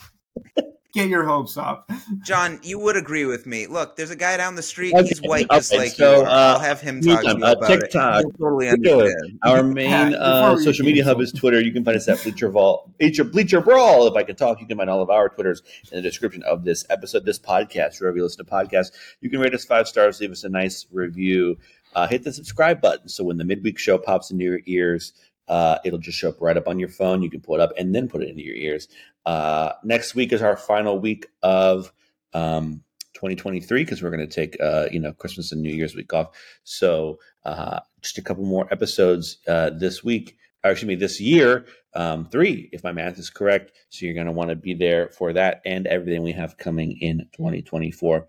[0.96, 1.90] Get your hopes up,
[2.22, 2.58] John.
[2.62, 3.66] You would agree with me.
[3.66, 4.94] Look, there's a guy down the street.
[4.94, 5.06] Okay.
[5.06, 6.22] He's white, just okay, like so, you.
[6.22, 8.24] Uh, I'll have him talk to you uh, about TikTok.
[8.24, 8.38] it.
[8.38, 9.38] totally understand.
[9.42, 11.60] Our main uh, social media hub is Twitter.
[11.60, 14.06] You can find us at Bleacher Vault, Bleacher, Bleacher Brawl.
[14.06, 16.64] If I can talk, you can find all of our Twitters in the description of
[16.64, 18.00] this episode, this podcast.
[18.00, 20.86] Wherever you listen to podcasts, you can rate us five stars, leave us a nice
[20.90, 21.58] review.
[21.94, 25.12] Uh, hit the subscribe button so when the midweek show pops into your ears,
[25.48, 27.22] uh, it'll just show up right up on your phone.
[27.22, 28.88] You can pull it up and then put it into your ears.
[29.26, 31.92] Uh, next week is our final week of
[32.32, 32.82] um,
[33.14, 36.28] 2023 because we're going to take uh, you know Christmas and New Year's week off.
[36.62, 40.38] So uh, just a couple more episodes uh, this week.
[40.64, 43.72] Or excuse me, this year, um, three, if my math is correct.
[43.90, 46.98] So you're going to want to be there for that and everything we have coming
[47.00, 48.26] in 2024.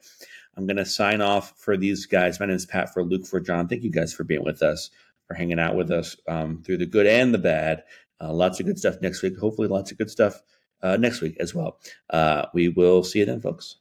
[0.56, 2.40] I'm going to sign off for these guys.
[2.40, 3.68] My name is Pat for Luke for John.
[3.68, 4.90] Thank you guys for being with us
[5.28, 7.84] for hanging out with us um, through the good and the bad.
[8.20, 9.38] Uh, lots of good stuff next week.
[9.38, 10.42] Hopefully, lots of good stuff
[10.82, 11.80] uh, next week as well.
[12.10, 13.78] Uh, we will see you then, folks.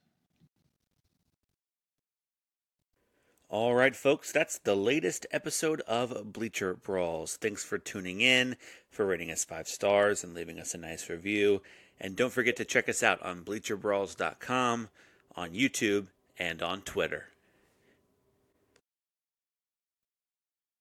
[3.49, 7.37] All right, folks, that's the latest episode of Bleacher Brawls.
[7.37, 8.57] Thanks for tuning in,
[8.91, 11.63] for rating us five stars, and leaving us a nice review.
[12.01, 14.89] And don't forget to check us out on bleacherbrawls.com,
[15.37, 17.29] on YouTube, and on Twitter.